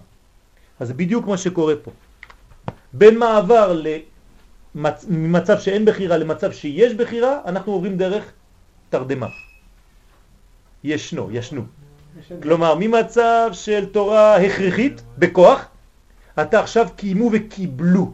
אז 0.81 0.93
בדיוק 0.93 1.27
מה 1.27 1.37
שקורה 1.37 1.75
פה. 1.83 1.91
בין 2.93 3.19
מעבר 3.19 3.73
למצ... 3.73 5.05
ממצב 5.09 5.59
שאין 5.59 5.85
בחירה 5.85 6.17
למצב 6.17 6.53
שיש 6.53 6.95
בחירה, 6.95 7.39
אנחנו 7.47 7.73
עוברים 7.73 7.97
דרך 7.97 8.33
תרדמה. 8.91 9.27
ישנו, 10.85 11.29
ישנו. 11.31 11.63
כלומר, 12.43 12.75
ממצב 12.75 13.51
של 13.53 13.87
תורה 13.87 14.37
הכרחית, 14.37 15.03
בכוח, 15.19 15.65
אתה 16.43 16.61
עכשיו 16.61 16.89
קיימו 16.97 17.31
וקיבלו. 17.33 18.13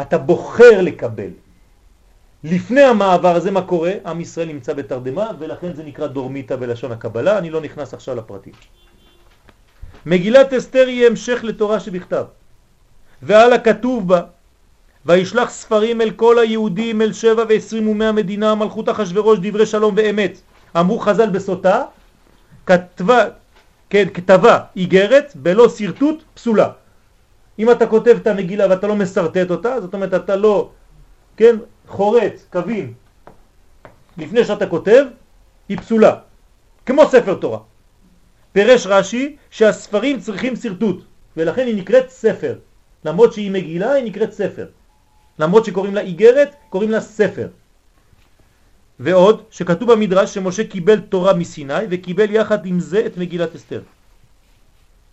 אתה 0.00 0.18
בוחר 0.18 0.80
לקבל. 0.82 1.30
לפני 2.44 2.82
המעבר 2.82 3.36
הזה 3.36 3.50
מה 3.50 3.62
קורה? 3.62 3.92
עם 4.06 4.20
ישראל 4.20 4.48
נמצא 4.48 4.72
בתרדמה 4.72 5.30
ולכן 5.38 5.72
זה 5.72 5.84
נקרא 5.84 6.06
דורמיטה 6.06 6.56
בלשון 6.56 6.92
הקבלה, 6.92 7.38
אני 7.38 7.50
לא 7.50 7.60
נכנס 7.60 7.94
עכשיו 7.94 8.14
לפרטים. 8.14 8.52
מגילת 10.06 10.52
אסתר 10.52 10.86
היא 10.86 11.06
המשך 11.06 11.40
לתורה 11.44 11.80
שבכתב 11.80 12.24
ועל 13.22 13.52
הכתוב 13.52 14.08
בה 14.08 14.20
וישלח 15.06 15.50
ספרים 15.50 16.00
אל 16.00 16.10
כל 16.10 16.38
היהודים 16.38 17.02
אל 17.02 17.12
שבע 17.12 17.44
ועשרים 17.48 17.88
ומאה 17.88 18.12
מדינה 18.12 18.54
מלכות 18.54 18.88
אחשוורוש 18.88 19.38
דברי 19.42 19.66
שלום 19.66 19.94
ואמת 19.96 20.40
אמרו 20.76 20.98
חז"ל 20.98 21.30
בסוטה 21.30 21.82
כתבה, 22.66 23.24
כן, 23.90 24.08
כתבה 24.14 24.58
איגרת 24.76 25.32
בלא 25.34 25.68
שרטוט 25.68 26.22
פסולה. 26.34 26.68
אם 27.58 27.70
אתה 27.70 27.86
כותב 27.86 28.16
את 28.22 28.26
המגילה 28.26 28.66
ואתה 28.70 28.86
לא 28.86 28.96
מסרטט 28.96 29.50
אותה, 29.50 29.80
זאת 29.80 29.94
אומרת 29.94 30.14
אתה 30.14 30.36
לא, 30.36 30.70
כן, 31.36 31.56
חורץ, 31.88 32.46
קווים, 32.52 32.94
לפני 34.18 34.44
שאתה 34.44 34.66
כותב, 34.66 35.04
היא 35.68 35.78
פסולה, 35.78 36.14
כמו 36.86 37.06
ספר 37.06 37.34
תורה. 37.34 37.58
פירש 38.52 38.86
רש"י 38.86 39.36
שהספרים 39.50 40.20
צריכים 40.20 40.56
שרטוט, 40.56 41.04
ולכן 41.36 41.66
היא 41.66 41.76
נקראת 41.76 42.10
ספר. 42.10 42.54
למרות 43.06 43.32
שהיא 43.32 43.50
מגילה, 43.50 43.92
היא 43.92 44.04
נקראת 44.04 44.32
ספר. 44.32 44.66
למרות 45.38 45.64
שקוראים 45.64 45.94
לה 45.94 46.00
איגרת, 46.00 46.54
קוראים 46.68 46.90
לה 46.90 47.00
ספר. 47.00 47.48
ועוד, 49.00 49.42
שכתוב 49.50 49.92
במדרש 49.92 50.34
שמשה 50.34 50.64
קיבל 50.66 51.00
תורה 51.00 51.34
מסיני 51.34 51.86
וקיבל 51.90 52.30
יחד 52.30 52.66
עם 52.66 52.80
זה 52.80 53.06
את 53.06 53.16
מגילת 53.16 53.54
אסתר. 53.54 53.82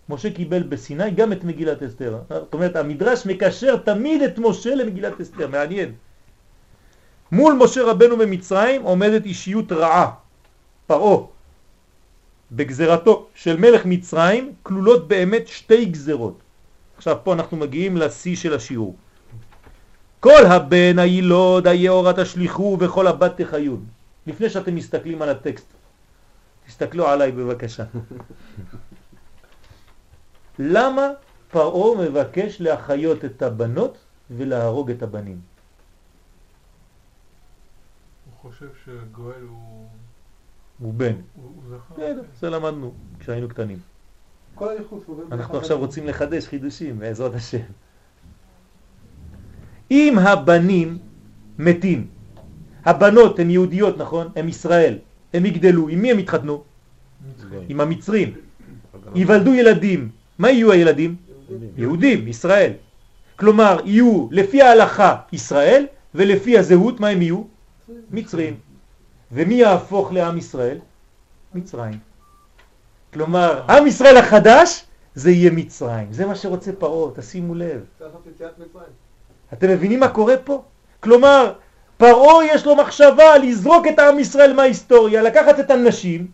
משה 0.09 0.29
קיבל 0.33 0.63
בסיני 0.63 1.11
גם 1.11 1.31
את 1.33 1.43
מגילת 1.43 1.83
אסתר. 1.83 2.17
זאת 2.29 2.53
אומרת, 2.53 2.75
המדרש 2.75 3.25
מקשר 3.25 3.77
תמיד 3.77 4.21
את 4.21 4.39
משה 4.39 4.75
למגילת 4.75 5.21
אסתר, 5.21 5.47
מעניין. 5.47 5.91
מול 7.31 7.53
משה 7.53 7.83
רבנו 7.83 8.17
במצרים 8.17 8.81
עומדת 8.83 9.25
אישיות 9.25 9.71
רעה, 9.71 10.11
פרעה. 10.87 11.17
בגזרתו 12.51 13.27
של 13.35 13.57
מלך 13.57 13.85
מצרים 13.85 14.53
כלולות 14.63 15.07
באמת 15.07 15.47
שתי 15.47 15.85
גזרות. 15.85 16.42
עכשיו 16.97 17.17
פה 17.23 17.33
אנחנו 17.33 17.57
מגיעים 17.57 17.97
לשיא 17.97 18.35
של 18.35 18.53
השיעור. 18.53 18.95
כל 20.19 20.45
הבן 20.45 20.99
הילוד 20.99 21.67
היאורה 21.67 22.13
תשליכו 22.13 22.77
וכל 22.79 23.07
הבת 23.07 23.41
תחיון. 23.41 23.85
לפני 24.27 24.49
שאתם 24.49 24.75
מסתכלים 24.75 25.21
על 25.21 25.29
הטקסט, 25.29 25.73
תסתכלו 26.67 27.07
עליי 27.07 27.31
בבקשה. 27.31 27.83
למה 30.59 31.07
פרעה 31.51 32.07
מבקש 32.07 32.61
להחיות 32.61 33.25
את 33.25 33.41
הבנות 33.41 33.97
ולהרוג 34.31 34.91
את 34.91 35.03
הבנים? 35.03 35.39
הוא 38.25 38.51
חושב 38.51 38.69
שגואל 38.85 39.41
הוא... 39.49 39.87
הוא 40.79 40.93
בן. 40.93 41.13
הוא 41.13 41.21
הוא 41.35 41.63
זכר. 41.69 41.93
בסדר, 41.93 42.21
זה 42.39 42.49
למדנו 42.49 42.93
כשהיינו 43.19 43.49
קטנים. 43.49 43.79
כל 44.55 44.69
הייחוס 44.69 45.03
עובר 45.07 45.23
אנחנו 45.31 45.57
עכשיו. 45.57 45.77
רוצים 45.77 46.07
לחדש 46.07 46.47
חידושים, 46.47 46.99
בעזרת 46.99 47.35
השם. 47.35 47.57
אם 49.91 50.19
הבנים 50.19 50.97
מתים, 51.59 52.07
הבנות 52.85 53.39
הן 53.39 53.49
יהודיות, 53.49 53.97
נכון? 53.97 54.27
הן 54.35 54.49
ישראל, 54.49 54.97
הם 55.33 55.45
יגדלו, 55.45 55.87
עם 55.87 56.01
מי 56.01 56.11
הם 56.11 56.19
יתחתנו? 56.19 56.63
עם 57.69 57.81
המצרים. 57.81 58.33
ייוולדו 59.15 59.53
ילדים, 59.53 60.09
מה 60.39 60.49
יהיו 60.49 60.71
הילדים? 60.71 61.15
יהודים, 61.77 62.27
ישראל. 62.27 62.71
כלומר, 63.35 63.79
יהיו 63.85 64.27
לפי 64.31 64.61
ההלכה 64.61 65.15
ישראל, 65.31 65.85
ולפי 66.15 66.57
הזהות 66.57 66.99
מה 66.99 67.07
הם 67.07 67.21
יהיו? 67.21 67.43
מצרים. 68.11 68.55
ומי 69.31 69.55
יהפוך 69.55 70.11
לעם 70.11 70.37
ישראל? 70.37 70.77
מצרים. 71.55 72.12
כלומר, 73.13 73.61
עם 73.69 73.87
ישראל 73.87 74.17
החדש 74.17 74.85
זה 75.15 75.31
יהיה 75.31 75.51
מצרים. 75.51 76.07
זה 76.13 76.25
מה 76.25 76.35
שרוצה 76.35 76.71
פרעה, 76.71 77.11
תשימו 77.15 77.55
לב. 77.55 77.81
אתם 79.53 79.69
מבינים 79.69 79.99
מה 79.99 80.07
קורה 80.07 80.37
פה? 80.37 80.63
כלומר, 80.99 81.53
פרעה 81.97 82.45
יש 82.45 82.65
לו 82.65 82.75
מחשבה 82.75 83.37
לזרוק 83.37 83.87
את 83.87 83.99
עם 83.99 84.19
ישראל 84.19 84.53
מההיסטוריה, 84.53 85.21
לקחת 85.21 85.59
את 85.59 85.71
הנשים, 85.71 86.27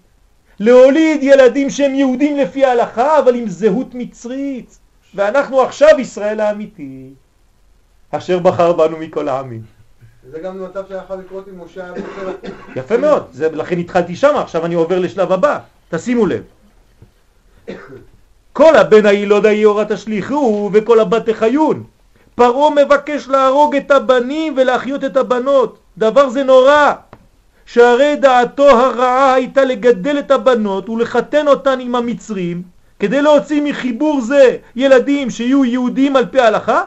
להוליד 0.60 1.24
ילדים 1.24 1.70
שהם 1.70 1.96
יהודים 1.96 2.38
לפי 2.38 2.66
ההלכה, 2.66 3.20
אבל 3.20 3.36
עם 3.36 3.48
זהות 3.48 3.96
מצרית. 3.96 4.80
ואנחנו 5.16 5.62
עכשיו 5.62 6.00
ישראל 6.00 6.40
האמיתי, 6.40 7.10
אשר 8.12 8.40
בחר 8.40 8.74
בנו 8.74 8.98
מכל 8.98 9.28
העמים. 9.28 9.62
זה 10.32 10.40
גם 10.40 10.64
מצב 10.64 10.84
שהיה 10.88 11.02
יכול 11.04 11.18
לקרות 11.18 11.48
עם 11.48 11.64
משה 11.64 11.84
היה. 11.84 11.94
יפה 12.76 12.98
מאוד, 12.98 13.28
זה, 13.32 13.52
לכן 13.52 13.80
התחלתי 13.80 14.16
שם, 14.16 14.36
עכשיו 14.36 14.66
אני 14.66 14.76
עובר 14.76 15.00
לשלב 15.00 15.32
הבא, 15.32 15.60
תשימו 15.90 16.26
לב. 16.26 16.44
כל 18.54 18.76
הבן 18.76 19.06
הילוד 19.06 19.46
היורה 19.46 19.86
תשליכו 19.86 20.70
וכל 20.74 21.00
הבת 21.00 21.30
תחיון. 21.30 21.84
פרעה 22.36 22.70
מבקש 22.70 23.28
להרוג 23.28 23.76
את 23.76 23.92
הבנים 23.92 24.54
ולהחיות 24.58 25.04
את 25.04 25.18
הבנות. 25.18 25.80
דבר 25.98 26.30
זה 26.30 26.44
נורא, 26.44 26.94
שהרי 27.66 28.16
דעתו 28.16 28.70
הרעה 28.70 29.34
הייתה 29.34 29.64
לגדל 29.64 30.20
את 30.20 30.32
הבנות 30.32 30.90
ולחתן 30.90 31.48
אותן 31.48 31.80
עם 31.80 31.96
המצרים, 31.96 32.62
כדי 33.00 33.22
להוציא 33.22 33.62
מחיבור 33.62 34.22
זה 34.22 34.58
ילדים 34.76 35.30
שיהיו 35.30 35.66
יהודים 35.66 36.16
על 36.16 36.26
פי 36.26 36.40
ההלכה, 36.40 36.82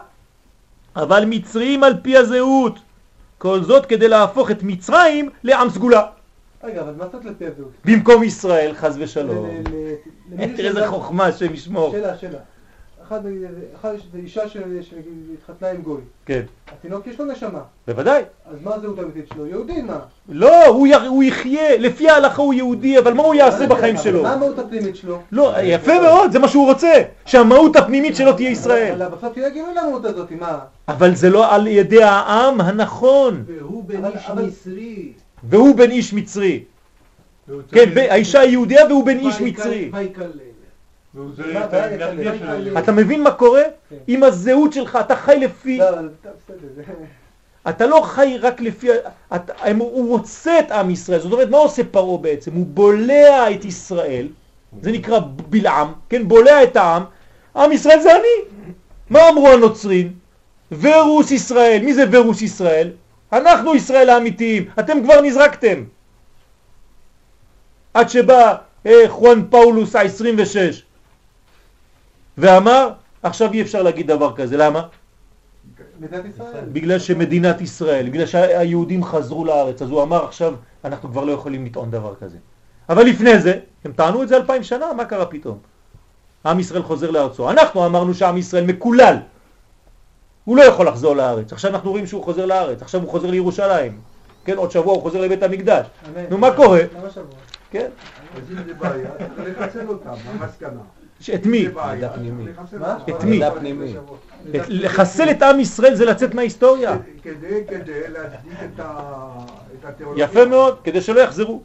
אבל 0.96 1.24
מצרים 1.26 1.84
על 1.84 1.94
פי 2.02 2.16
הזהות. 2.16 2.78
כל 3.38 3.62
זאת 3.62 3.86
כדי 3.86 4.08
להפוך 4.08 4.50
את 4.50 4.62
מצרים 4.62 5.30
לעם 5.44 5.70
סגולה. 5.70 6.02
רגע, 6.64 6.80
אבל 6.80 6.92
מה 6.98 7.04
זאת 7.12 7.24
לפי 7.24 7.46
הזהות? 7.46 7.72
במקום 7.84 8.22
ישראל, 8.22 8.74
חז 8.74 8.96
ושלום. 8.98 9.48
תראה 10.36 10.68
איזה 10.68 10.88
חוכמה, 10.88 11.26
השם 11.26 11.54
ישמור. 11.54 11.92
שאלה, 11.92 12.18
שאלה. 12.18 12.38
אחד, 13.06 13.20
אחד, 13.80 13.94
זה 14.12 14.18
אישה 14.18 14.48
שהתחתנה 14.48 15.70
עם 15.70 15.82
גוי. 15.82 16.00
כן, 16.26 16.42
התינוק 16.72 17.06
יש 17.06 17.20
לו 17.20 17.24
נשמה. 17.24 17.60
בוודאי. 17.86 18.22
אז 18.50 18.56
מה 18.64 18.74
הזהות 18.74 18.98
האמיתית 18.98 19.28
שלו? 19.34 19.46
יהודי 19.46 19.82
מה? 19.82 19.98
לא, 20.28 20.66
הוא, 20.66 20.86
י... 20.86 20.94
הוא 20.94 21.22
יחיה, 21.22 21.76
לפי 21.78 22.10
ההלכה 22.10 22.42
הוא 22.42 22.54
יהודי, 22.54 22.98
אבל 22.98 23.12
מה 23.12 23.22
הוא 23.22 23.34
יעשה 23.34 23.66
בחיים 23.66 23.96
שלו? 23.96 24.22
מה 24.22 24.32
המהות 24.32 24.58
הפנימית 24.58 24.96
שלו? 24.96 25.18
לא, 25.32 25.52
יפה 25.62 26.00
מאוד, 26.00 26.32
זה 26.32 26.38
מה 26.38 26.48
שהוא 26.48 26.66
רוצה, 26.66 26.92
שהמהות 27.26 27.76
הפנימית 27.76 28.16
שלו 28.16 28.32
תהיה 28.32 28.50
ישראל. 28.50 29.02
אבל 29.02 29.16
בסוף 29.16 29.32
תהיה 29.32 29.50
גילוי 29.50 29.74
למהות 29.74 30.04
הזאת, 30.04 30.30
מה? 30.30 30.58
אבל 30.88 31.14
זה 31.14 31.30
לא 31.30 31.54
על 31.54 31.66
ידי 31.66 32.02
העם 32.02 32.60
הנכון, 32.60 33.44
והוא 33.46 33.84
בן 33.84 34.04
איש 34.04 34.30
מצרי. 34.30 35.12
והוא 35.44 35.76
בן 35.76 35.90
איש 35.90 36.12
מצרי. 36.12 36.64
כן, 37.72 37.90
האישה 38.10 38.40
היא 38.40 38.50
יהודיה 38.50 38.86
והוא 38.86 39.06
בן 39.06 39.18
איש 39.18 39.40
מצרי. 39.40 39.90
אתה 42.78 42.92
מבין 42.92 43.22
מה 43.22 43.30
קורה? 43.30 43.62
כן. 43.90 43.96
עם 44.06 44.22
הזהות 44.22 44.72
שלך, 44.72 44.98
אתה 45.00 45.16
חי 45.16 45.36
לפי... 45.40 45.78
לא, 45.78 45.86
אתה 47.68 47.86
לא 47.86 48.00
חי 48.04 48.36
רק 48.40 48.60
לפי... 48.60 48.88
אתה, 49.34 49.52
הוא 49.78 50.08
רוצה 50.08 50.58
את 50.58 50.70
עם 50.70 50.90
ישראל, 50.90 51.20
זאת 51.20 51.32
אומרת, 51.32 51.50
מה 51.50 51.58
עושה 51.58 51.82
פרעה 51.84 52.18
בעצם? 52.18 52.52
הוא 52.54 52.66
בולע 52.66 53.50
את 53.50 53.64
ישראל, 53.64 54.28
זה 54.82 54.92
נקרא 54.92 55.20
בלעם, 55.50 55.92
כן? 56.08 56.28
בולע 56.28 56.62
את 56.62 56.76
העם, 56.76 57.02
עם 57.56 57.72
ישראל 57.72 58.00
זה 58.00 58.16
אני. 58.16 58.72
מה 59.10 59.28
אמרו 59.28 59.48
הנוצרים? 59.48 60.12
ורוס 60.80 61.30
ישראל, 61.30 61.82
מי 61.84 61.94
זה 61.94 62.04
ורוס 62.10 62.42
ישראל? 62.42 62.90
אנחנו 63.32 63.74
ישראל 63.74 64.10
האמיתיים, 64.10 64.68
אתם 64.78 65.02
כבר 65.02 65.20
נזרקתם. 65.20 65.84
עד 67.94 68.08
שבא 68.08 68.54
אה, 68.86 69.04
חואן 69.08 69.42
פאולוס 69.50 69.96
ה-26 69.96 70.56
ואמר, 72.38 72.92
עכשיו 73.22 73.52
אי 73.52 73.62
אפשר 73.62 73.82
להגיד 73.82 74.06
דבר 74.06 74.36
כזה, 74.36 74.56
למה? 74.56 74.82
בגלל 76.72 76.98
שמדינת 76.98 77.60
ישראל, 77.60 78.08
בגלל 78.08 78.26
שהיהודים 78.26 79.04
חזרו 79.04 79.44
לארץ, 79.44 79.82
אז 79.82 79.90
הוא 79.90 80.02
אמר 80.02 80.24
עכשיו 80.24 80.54
אנחנו 80.84 81.08
כבר 81.08 81.24
לא 81.24 81.32
יכולים 81.32 81.66
לטעון 81.66 81.90
דבר 81.90 82.14
כזה. 82.20 82.36
אבל 82.88 83.02
לפני 83.02 83.38
זה, 83.38 83.58
הם 83.84 83.92
טענו 83.92 84.22
את 84.22 84.28
זה 84.28 84.36
אלפיים 84.36 84.62
שנה, 84.62 84.92
מה 84.92 85.04
קרה 85.04 85.26
פתאום? 85.26 85.58
עם 86.46 86.60
ישראל 86.60 86.82
חוזר 86.82 87.10
לארצו. 87.10 87.50
אנחנו 87.50 87.86
אמרנו 87.86 88.14
שעם 88.14 88.36
ישראל 88.36 88.64
מקולל. 88.64 89.16
הוא 90.44 90.56
לא 90.56 90.62
יכול 90.62 90.88
לחזור 90.88 91.16
לארץ. 91.16 91.52
עכשיו 91.52 91.70
אנחנו 91.70 91.90
רואים 91.90 92.06
שהוא 92.06 92.24
חוזר 92.24 92.46
לארץ, 92.46 92.82
עכשיו 92.82 93.00
הוא 93.00 93.10
חוזר 93.10 93.30
לירושלים. 93.30 94.00
כן, 94.44 94.56
עוד 94.56 94.70
שבוע 94.70 94.94
הוא 94.94 95.02
חוזר 95.02 95.20
לבית 95.20 95.42
המקדש. 95.42 95.86
נו, 96.30 96.38
מה 96.38 96.50
קורה? 96.56 96.80
למה 96.98 97.10
שבוע? 97.10 97.26
כן? 97.70 97.88
אז 98.36 98.42
אם 98.50 98.56
זה 98.66 98.74
בעיה, 98.74 99.10
צריך 99.36 99.60
לחסל 99.60 99.88
אותם, 99.88 100.10
מה 100.10 100.44
המסקנה? 100.44 100.80
את 101.34 101.46
מי? 101.46 101.68
את 103.08 103.24
מי? 103.24 103.94
לחסל 104.68 105.30
את 105.30 105.42
עם 105.42 105.60
ישראל 105.60 105.94
זה 105.94 106.04
לצאת 106.04 106.34
מההיסטוריה. 106.34 106.96
כדי, 107.22 107.60
כדי 107.68 108.00
להצדיק 108.08 108.58
את 108.78 109.84
התיאולוגיה. 109.84 110.24
יפה 110.24 110.44
מאוד, 110.44 110.78
כדי 110.84 111.00
שלא 111.00 111.20
יחזרו. 111.20 111.62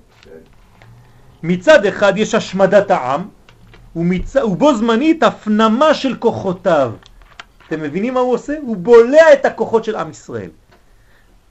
מצד 1.44 1.86
אחד 1.86 2.14
יש 2.18 2.36
השמדת 2.36 2.92
העם. 2.92 3.28
ובו 3.96 4.76
זמנית 4.76 5.24
הפנמה 5.24 5.94
של 5.94 6.16
כוחותיו. 6.16 6.92
אתם 7.68 7.82
מבינים 7.82 8.14
מה 8.14 8.20
הוא 8.20 8.34
עושה? 8.34 8.54
הוא 8.62 8.78
בולע 8.78 9.34
את 9.34 9.46
הכוחות 9.46 9.84
של 9.84 9.96
עם 9.96 10.10
ישראל. 10.10 10.50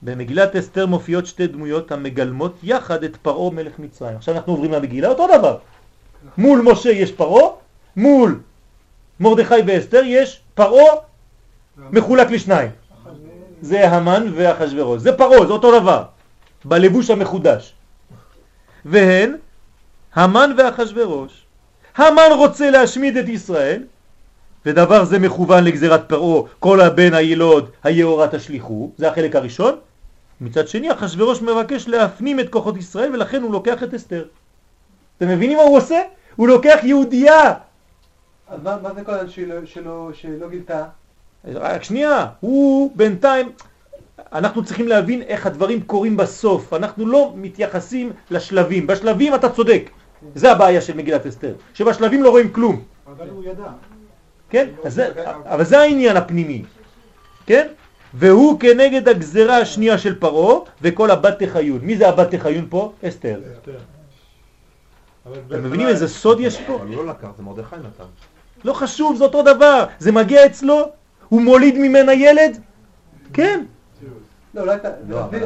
במגילת 0.01 0.55
אסתר 0.55 0.85
מופיעות 0.85 1.25
שתי 1.25 1.47
דמויות 1.47 1.91
המגלמות 1.91 2.55
יחד 2.63 3.03
את 3.03 3.17
פרעה 3.17 3.51
מלך 3.51 3.79
מצרים. 3.79 4.15
עכשיו 4.15 4.35
אנחנו 4.35 4.53
עוברים 4.53 4.71
למגילה, 4.71 5.07
אותו 5.07 5.27
דבר. 5.37 5.57
מול 6.37 6.61
משה 6.61 6.89
יש 6.89 7.11
פרעה, 7.11 7.49
מול 7.95 8.39
מרדכי 9.19 9.55
ואסתר 9.67 10.01
יש 10.05 10.41
פרעה 10.55 10.95
מחולק 11.77 12.31
לשניים. 12.31 12.69
זה 13.61 13.89
המן 13.89 14.31
ואחשוורוש. 14.35 15.01
זה 15.01 15.17
פרעה, 15.17 15.45
זה 15.47 15.53
אותו 15.53 15.79
דבר. 15.79 16.03
בלבוש 16.65 17.09
המחודש. 17.09 17.73
והן 18.85 19.35
המן 20.15 20.51
ואחשוורוש. 20.57 21.45
המן 21.95 22.29
רוצה 22.37 22.71
להשמיד 22.71 23.17
את 23.17 23.29
ישראל, 23.29 23.83
ודבר 24.67 25.03
זה 25.05 25.19
מכוון 25.19 25.63
לגזירת 25.63 26.09
פרעה, 26.09 26.41
כל 26.59 26.81
הבן 26.81 27.13
הילוד 27.13 27.69
היאורה 27.83 28.27
תשליכו, 28.27 28.91
זה 28.97 29.09
החלק 29.11 29.35
הראשון, 29.35 29.75
מצד 30.41 30.67
שני, 30.67 30.91
אחשוורוש 30.91 31.41
מבקש 31.41 31.87
להפנים 31.87 32.39
את 32.39 32.49
כוחות 32.49 32.77
ישראל 32.77 33.13
ולכן 33.13 33.41
הוא 33.41 33.51
לוקח 33.51 33.83
את 33.83 33.93
אסתר. 33.93 34.25
אתם 35.17 35.27
מבינים 35.27 35.57
מה 35.57 35.63
הוא 35.63 35.77
עושה? 35.77 35.99
הוא 36.35 36.47
לוקח 36.47 36.79
יהודייה. 36.83 37.53
אז 38.49 38.59
מה 38.63 38.77
מה 38.83 38.93
זה 38.93 39.03
כל 39.03 39.11
שלא- 39.27 39.65
שלא- 39.65 40.09
שלא 40.13 40.49
גילתה? 40.49 40.83
רק 41.53 41.83
שנייה, 41.83 42.25
הוא 42.39 42.91
בינתיים, 42.95 43.51
אנחנו 44.33 44.63
צריכים 44.65 44.87
להבין 44.87 45.21
איך 45.21 45.45
הדברים 45.45 45.81
קורים 45.81 46.17
בסוף, 46.17 46.73
אנחנו 46.73 47.07
לא 47.07 47.33
מתייחסים 47.35 48.11
לשלבים, 48.31 48.87
בשלבים 48.87 49.35
אתה 49.35 49.49
צודק, 49.49 49.89
זה 50.35 50.51
הבעיה 50.51 50.81
של 50.81 50.97
מגילת 50.97 51.25
אסתר, 51.25 51.53
שבשלבים 51.73 52.23
לא 52.23 52.29
רואים 52.29 52.49
כלום, 52.53 52.81
אבל 53.17 53.29
הוא 53.29 53.43
ידע. 53.43 53.63
כן? 54.49 54.67
אז 54.83 54.93
זה, 54.93 55.11
אבל 55.45 55.63
זה 55.63 55.79
העניין 55.79 56.17
הפנימי, 56.17 56.63
כן? 57.45 57.67
והוא 58.13 58.59
כנגד 58.59 59.07
הגזרה 59.07 59.57
השנייה 59.57 59.97
של 59.97 60.19
פרעה 60.19 60.59
וכל 60.81 61.11
הבת 61.11 61.43
תחיון. 61.43 61.79
מי 61.81 61.97
זה 61.97 62.09
הבת 62.09 62.35
תחיון 62.35 62.67
פה? 62.69 62.91
אסתר. 63.07 63.39
אתם 65.47 65.63
מבינים 65.63 65.87
איזה 65.87 66.07
סוד 66.07 66.39
יש 66.39 66.61
פה? 66.61 66.75
אבל 66.75 66.87
הוא 66.87 66.95
לא 66.95 67.05
לקח, 67.07 67.27
זה 67.37 67.43
מרדכי 67.43 67.75
נתן. 67.75 68.09
לא 68.63 68.73
חשוב, 68.73 69.17
זה 69.17 69.23
אותו 69.23 69.43
דבר. 69.43 69.85
זה 69.99 70.11
מגיע 70.11 70.45
אצלו, 70.45 70.85
הוא 71.29 71.41
מוליד 71.41 71.77
ממנה 71.77 72.13
ילד? 72.13 72.61
כן, 73.33 73.63
לא, 74.57 74.61
אולי 74.61 74.75
אתה... 74.75 74.89
לא, 75.09 75.19
אבל. 75.25 75.39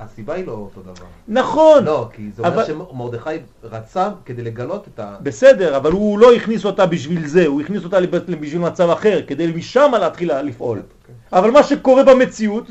הסיבה 0.00 0.34
היא 0.34 0.46
לא 0.46 0.52
אותו 0.52 0.80
דבר. 0.80 1.06
נכון. 1.28 1.84
לא, 1.84 2.08
כי 2.12 2.30
זה 2.36 2.42
אומר 2.42 2.64
שמרדכי 2.64 3.30
רצה 3.64 4.08
כדי 4.24 4.42
לגלות 4.42 4.88
את 4.94 4.98
ה... 4.98 5.16
בסדר, 5.22 5.76
אבל 5.76 5.92
הוא 5.92 6.18
לא 6.18 6.32
הכניס 6.34 6.64
אותה 6.64 6.86
בשביל 6.86 7.26
זה, 7.26 7.46
הוא 7.46 7.60
הכניס 7.60 7.84
אותה 7.84 7.98
בשביל 8.40 8.60
מצב 8.60 8.90
אחר, 8.90 9.20
כדי 9.26 9.52
משם 9.56 9.92
להתחיל 10.00 10.40
לפעול. 10.40 10.82
אבל 11.32 11.50
מה 11.50 11.62
שקורה 11.62 12.02
במציאות 12.04 12.66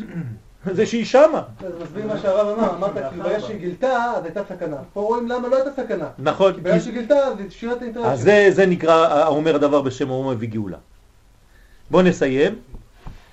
זה 0.71 0.85
שהיא 0.85 1.05
שמה. 1.05 1.41
אז 1.59 1.71
מסביר 1.83 2.07
מה 2.07 2.17
שהרב 2.17 2.57
אמר, 2.59 2.75
אמרת, 2.75 2.91
כאילו 3.09 3.23
ברגע 3.23 3.39
שהיא 3.39 3.57
גילתה, 3.59 3.87
אז 4.17 4.25
הייתה 4.25 4.41
סכנה. 4.49 4.75
פה 4.93 5.01
רואים 5.01 5.27
למה 5.27 5.47
לא 5.47 5.55
הייתה 5.55 5.69
סכנה. 5.83 6.07
נכון, 6.19 6.53
כי 6.53 6.61
ברגע 6.61 6.75
כי- 6.77 6.83
שהיא 6.83 6.93
גילתה, 6.93 7.15
אז 7.15 7.39
היא 7.39 7.49
שינה 7.49 7.73
את 7.73 7.81
האינטרס 7.81 8.05
אז 8.05 8.21
זה, 8.21 8.47
זה 8.51 8.65
נקרא, 8.65 9.07
האומר 9.07 9.57
דבר 9.57 9.81
בשם 9.81 10.09
האומה 10.09 10.31
מביא 10.31 10.49
גאולה. 10.49 10.77
בואו 11.91 12.01
נסיים. 12.03 12.55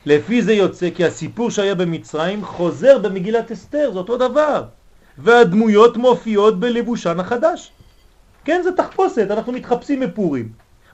לפי 0.06 0.42
זה 0.42 0.52
יוצא 0.52 0.90
כי 0.90 1.04
הסיפור 1.04 1.50
שהיה 1.50 1.74
במצרים 1.74 2.44
חוזר 2.44 2.98
במגילת 2.98 3.52
אסתר, 3.52 3.90
זה 3.92 3.98
אותו 3.98 4.16
דבר. 4.16 4.64
והדמויות 5.18 5.96
מופיעות 5.96 6.60
בלבושן 6.60 7.20
החדש. 7.20 7.72
כן, 8.44 8.60
זה 8.64 8.72
תחפושת, 8.72 9.30
אנחנו 9.30 9.52
מתחפשים 9.52 10.00
בפורים. 10.00 10.48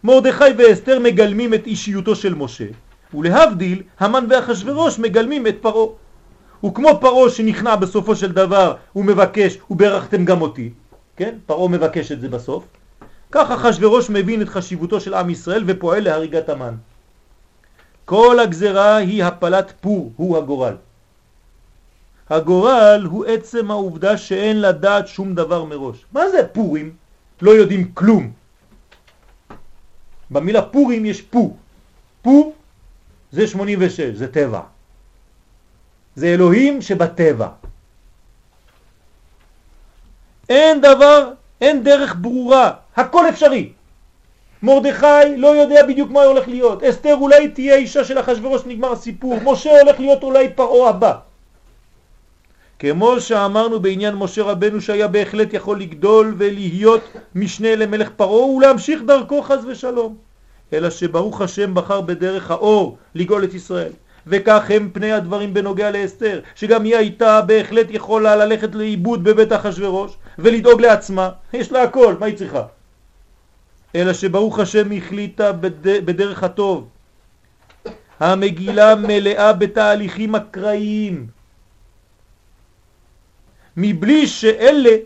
מרדכי 0.04 0.44
ואסתר 0.58 0.98
מגלמים 0.98 1.54
את 1.54 1.66
אישיותו 1.66 2.16
של 2.16 2.34
משה, 2.34 2.64
ולהבדיל, 3.14 3.82
המן 4.00 4.26
ואחשוורוש 4.30 4.98
מגלמים 4.98 5.46
את 5.46 5.56
פרעה. 5.60 5.86
וכמו 6.64 6.88
פרעה 7.00 7.30
שנכנע 7.30 7.76
בסופו 7.76 8.16
של 8.16 8.32
דבר, 8.32 8.74
הוא 8.92 9.04
מבקש, 9.04 9.58
וברכתם 9.70 10.24
גם 10.24 10.42
אותי, 10.42 10.70
כן? 11.16 11.34
פרעה 11.46 11.68
מבקש 11.68 12.12
את 12.12 12.20
זה 12.20 12.28
בסוף. 12.28 12.64
כך 13.32 13.50
אחשוורוש 13.50 14.10
מבין 14.10 14.42
את 14.42 14.48
חשיבותו 14.48 15.00
של 15.00 15.14
עם 15.14 15.30
ישראל 15.30 15.64
ופועל 15.66 16.04
להריגת 16.04 16.48
המן. 16.48 16.74
כל 18.06 18.38
הגזרה 18.42 18.96
היא 18.96 19.24
הפלת 19.24 19.72
פור, 19.80 20.12
הוא 20.16 20.38
הגורל. 20.38 20.76
הגורל 22.30 23.02
הוא 23.10 23.24
עצם 23.24 23.70
העובדה 23.70 24.18
שאין 24.18 24.60
לדעת 24.60 25.08
שום 25.08 25.34
דבר 25.34 25.64
מראש. 25.64 26.04
מה 26.12 26.30
זה 26.30 26.48
פורים? 26.52 26.94
לא 27.42 27.50
יודעים 27.50 27.92
כלום. 27.94 28.32
במילה 30.30 30.62
פורים 30.62 31.06
יש 31.06 31.22
פו. 31.22 31.56
פו 32.22 32.52
זה 33.32 33.46
86, 33.46 34.00
זה 34.00 34.32
טבע. 34.32 34.60
זה 36.16 36.26
אלוהים 36.26 36.82
שבטבע. 36.82 37.48
אין 40.48 40.80
דבר, 40.80 41.32
אין 41.60 41.84
דרך 41.84 42.14
ברורה, 42.20 42.70
הכל 42.96 43.28
אפשרי. 43.28 43.72
מרדכי 44.62 45.36
לא 45.36 45.48
יודע 45.48 45.86
בדיוק 45.86 46.10
מה 46.10 46.22
הולך 46.22 46.48
להיות. 46.48 46.82
אסתר 46.82 47.14
אולי 47.14 47.48
תהיה 47.48 47.76
אישה 47.76 48.04
של 48.04 48.20
אחשוורוש, 48.20 48.62
נגמר 48.66 48.92
הסיפור. 48.92 49.38
משה 49.44 49.80
הולך 49.80 50.00
להיות 50.00 50.22
אולי 50.22 50.48
פרעה 50.48 50.90
הבא. 50.90 51.12
כמו 52.78 53.20
שאמרנו 53.20 53.80
בעניין 53.80 54.14
משה 54.14 54.42
רבנו 54.42 54.80
שהיה 54.80 55.08
בהחלט 55.08 55.52
יכול 55.52 55.80
לגדול 55.80 56.34
ולהיות 56.38 57.00
משנה 57.34 57.76
למלך 57.76 58.10
פרעה 58.16 58.46
ולהמשיך 58.46 59.02
דרכו 59.06 59.42
חז 59.42 59.64
ושלום. 59.66 60.16
אלא 60.72 60.90
שברוך 60.90 61.40
השם 61.40 61.74
בחר 61.74 62.00
בדרך 62.00 62.50
האור 62.50 62.96
לגאול 63.14 63.44
את 63.44 63.54
ישראל. 63.54 63.92
וכך 64.26 64.70
הם 64.70 64.90
פני 64.92 65.12
הדברים 65.12 65.54
בנוגע 65.54 65.90
לאסתר, 65.90 66.40
שגם 66.54 66.84
היא 66.84 66.96
הייתה 66.96 67.40
בהחלט 67.40 67.86
יכולה 67.90 68.36
ללכת 68.36 68.74
לאיבוד 68.74 69.24
בבית 69.24 69.52
אחשוורוש 69.52 70.16
ולדאוג 70.38 70.80
לעצמה. 70.80 71.30
יש 71.52 71.72
לה 71.72 71.82
הכל, 71.82 72.14
מה 72.20 72.26
היא 72.26 72.36
צריכה? 72.36 72.62
אלא 73.94 74.12
שברוך 74.12 74.58
השם 74.58 74.92
החליטה 74.92 75.52
בד... 75.52 75.82
בדרך 75.82 76.42
הטוב. 76.42 76.88
המגילה 78.20 78.94
מלאה 78.94 79.52
בתהליכים 79.52 80.34
אקראיים, 80.34 81.26
מבלי 83.76 84.26
שאלה 84.26 84.96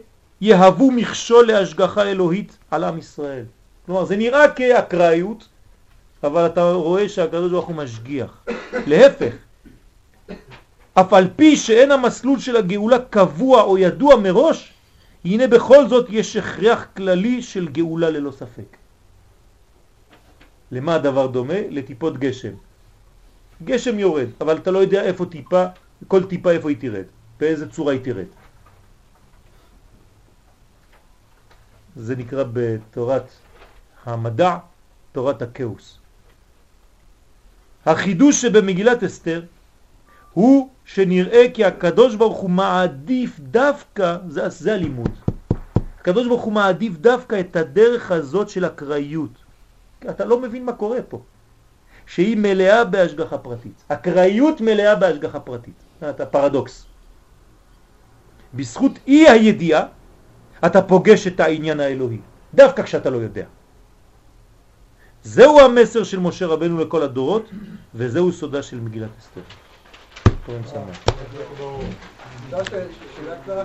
יהוו 0.41 0.91
מכשול 0.91 1.47
להשגחה 1.47 2.03
אלוהית 2.03 2.59
על 2.71 2.85
עם 2.85 2.99
ישראל. 2.99 3.45
כלומר, 3.87 4.05
זה 4.05 4.17
נראה 4.17 4.51
כאקראיות, 4.51 5.49
אבל 6.23 6.47
אתה 6.47 6.73
רואה 6.73 7.09
שהקדוש 7.09 7.53
ברוך 7.53 7.67
הוא 7.67 7.77
משגיח. 7.77 8.45
להפך, 8.87 9.35
אף 10.95 11.13
על 11.13 11.29
פי 11.37 11.57
שאין 11.57 11.91
המסלול 11.91 12.39
של 12.39 12.57
הגאולה 12.57 12.99
קבוע 13.11 13.63
או 13.63 13.79
ידוע 13.79 14.17
מראש, 14.17 14.73
הנה 15.25 15.47
בכל 15.47 15.89
זאת 15.89 16.07
יש 16.11 16.37
הכרח 16.37 16.87
כללי 16.97 17.43
של 17.43 17.69
גאולה 17.69 18.11
ללא 18.11 18.31
ספק. 18.31 18.77
למה 20.71 20.95
הדבר 20.95 21.27
דומה? 21.27 21.61
לטיפות 21.71 22.19
גשם. 22.19 22.55
גשם 23.65 23.99
יורד, 23.99 24.29
אבל 24.41 24.57
אתה 24.57 24.71
לא 24.71 24.79
יודע 24.79 25.03
איפה 25.03 25.27
טיפה, 25.27 25.65
כל 26.09 26.25
טיפה 26.25 26.51
איפה 26.51 26.69
היא 26.69 26.77
תרד, 26.81 27.05
באיזה 27.41 27.71
צורה 27.71 27.93
היא 27.93 28.01
תרד. 28.05 28.31
זה 31.97 32.17
נקרא 32.17 32.45
בתורת 32.53 33.29
המדע, 34.05 34.57
תורת 35.13 35.43
הכאוס. 35.43 35.99
החידוש 37.87 38.41
שבמגילת 38.41 39.03
אסתר 39.05 39.43
הוא 40.33 40.69
שנראה 40.85 41.47
כי 41.55 41.65
הקדוש 41.65 42.15
ברוך 42.15 42.39
הוא 42.39 42.51
מעדיף 42.51 43.41
דווקא, 43.41 44.17
זה, 44.29 44.49
זה 44.49 44.75
הלימוד, 44.75 45.11
הקדוש 46.01 46.27
ברוך 46.27 46.43
הוא 46.43 46.53
מעדיף 46.53 46.97
דווקא 46.97 47.41
את 47.41 47.57
הדרך 47.57 48.11
הזאת 48.11 48.49
של 48.49 48.65
הקראיות. 48.65 49.31
אתה 50.11 50.25
לא 50.25 50.41
מבין 50.41 50.65
מה 50.65 50.73
קורה 50.73 51.03
פה. 51.09 51.23
שהיא 52.07 52.37
מלאה 52.37 52.85
בהשגחה 52.85 53.39
פרטית. 53.39 53.85
הקראיות 53.91 54.61
מלאה 54.61 54.95
בהשגחה 54.95 55.41
פרטית. 55.41 55.75
אתה 56.11 56.27
פרדוקס. 56.27 56.87
בזכות 58.55 58.93
אי 59.07 59.29
הידיעה 59.29 59.87
אתה 60.67 60.83
פוגש 60.83 61.27
את 61.27 61.41
העניין 61.41 61.81
האלוהי, 61.81 62.19
דווקא 62.55 62.83
כשאתה 62.83 63.11
לא 63.11 63.17
יודע. 63.17 63.47
זהו 65.23 65.61
המסר 65.61 66.05
של 66.05 66.19
משה 66.19 66.47
רבנו 66.47 66.79
לכל 66.79 67.03
הדורות, 67.03 67.51
וזהו 67.95 68.33
סודה 68.33 68.63
של 68.63 68.81
מגילת 68.81 69.11
אסתר. 69.19 69.41
פורים 70.47 70.63
שמח. 70.67 71.05
שאלה 73.17 73.37
קצרה, 73.43 73.65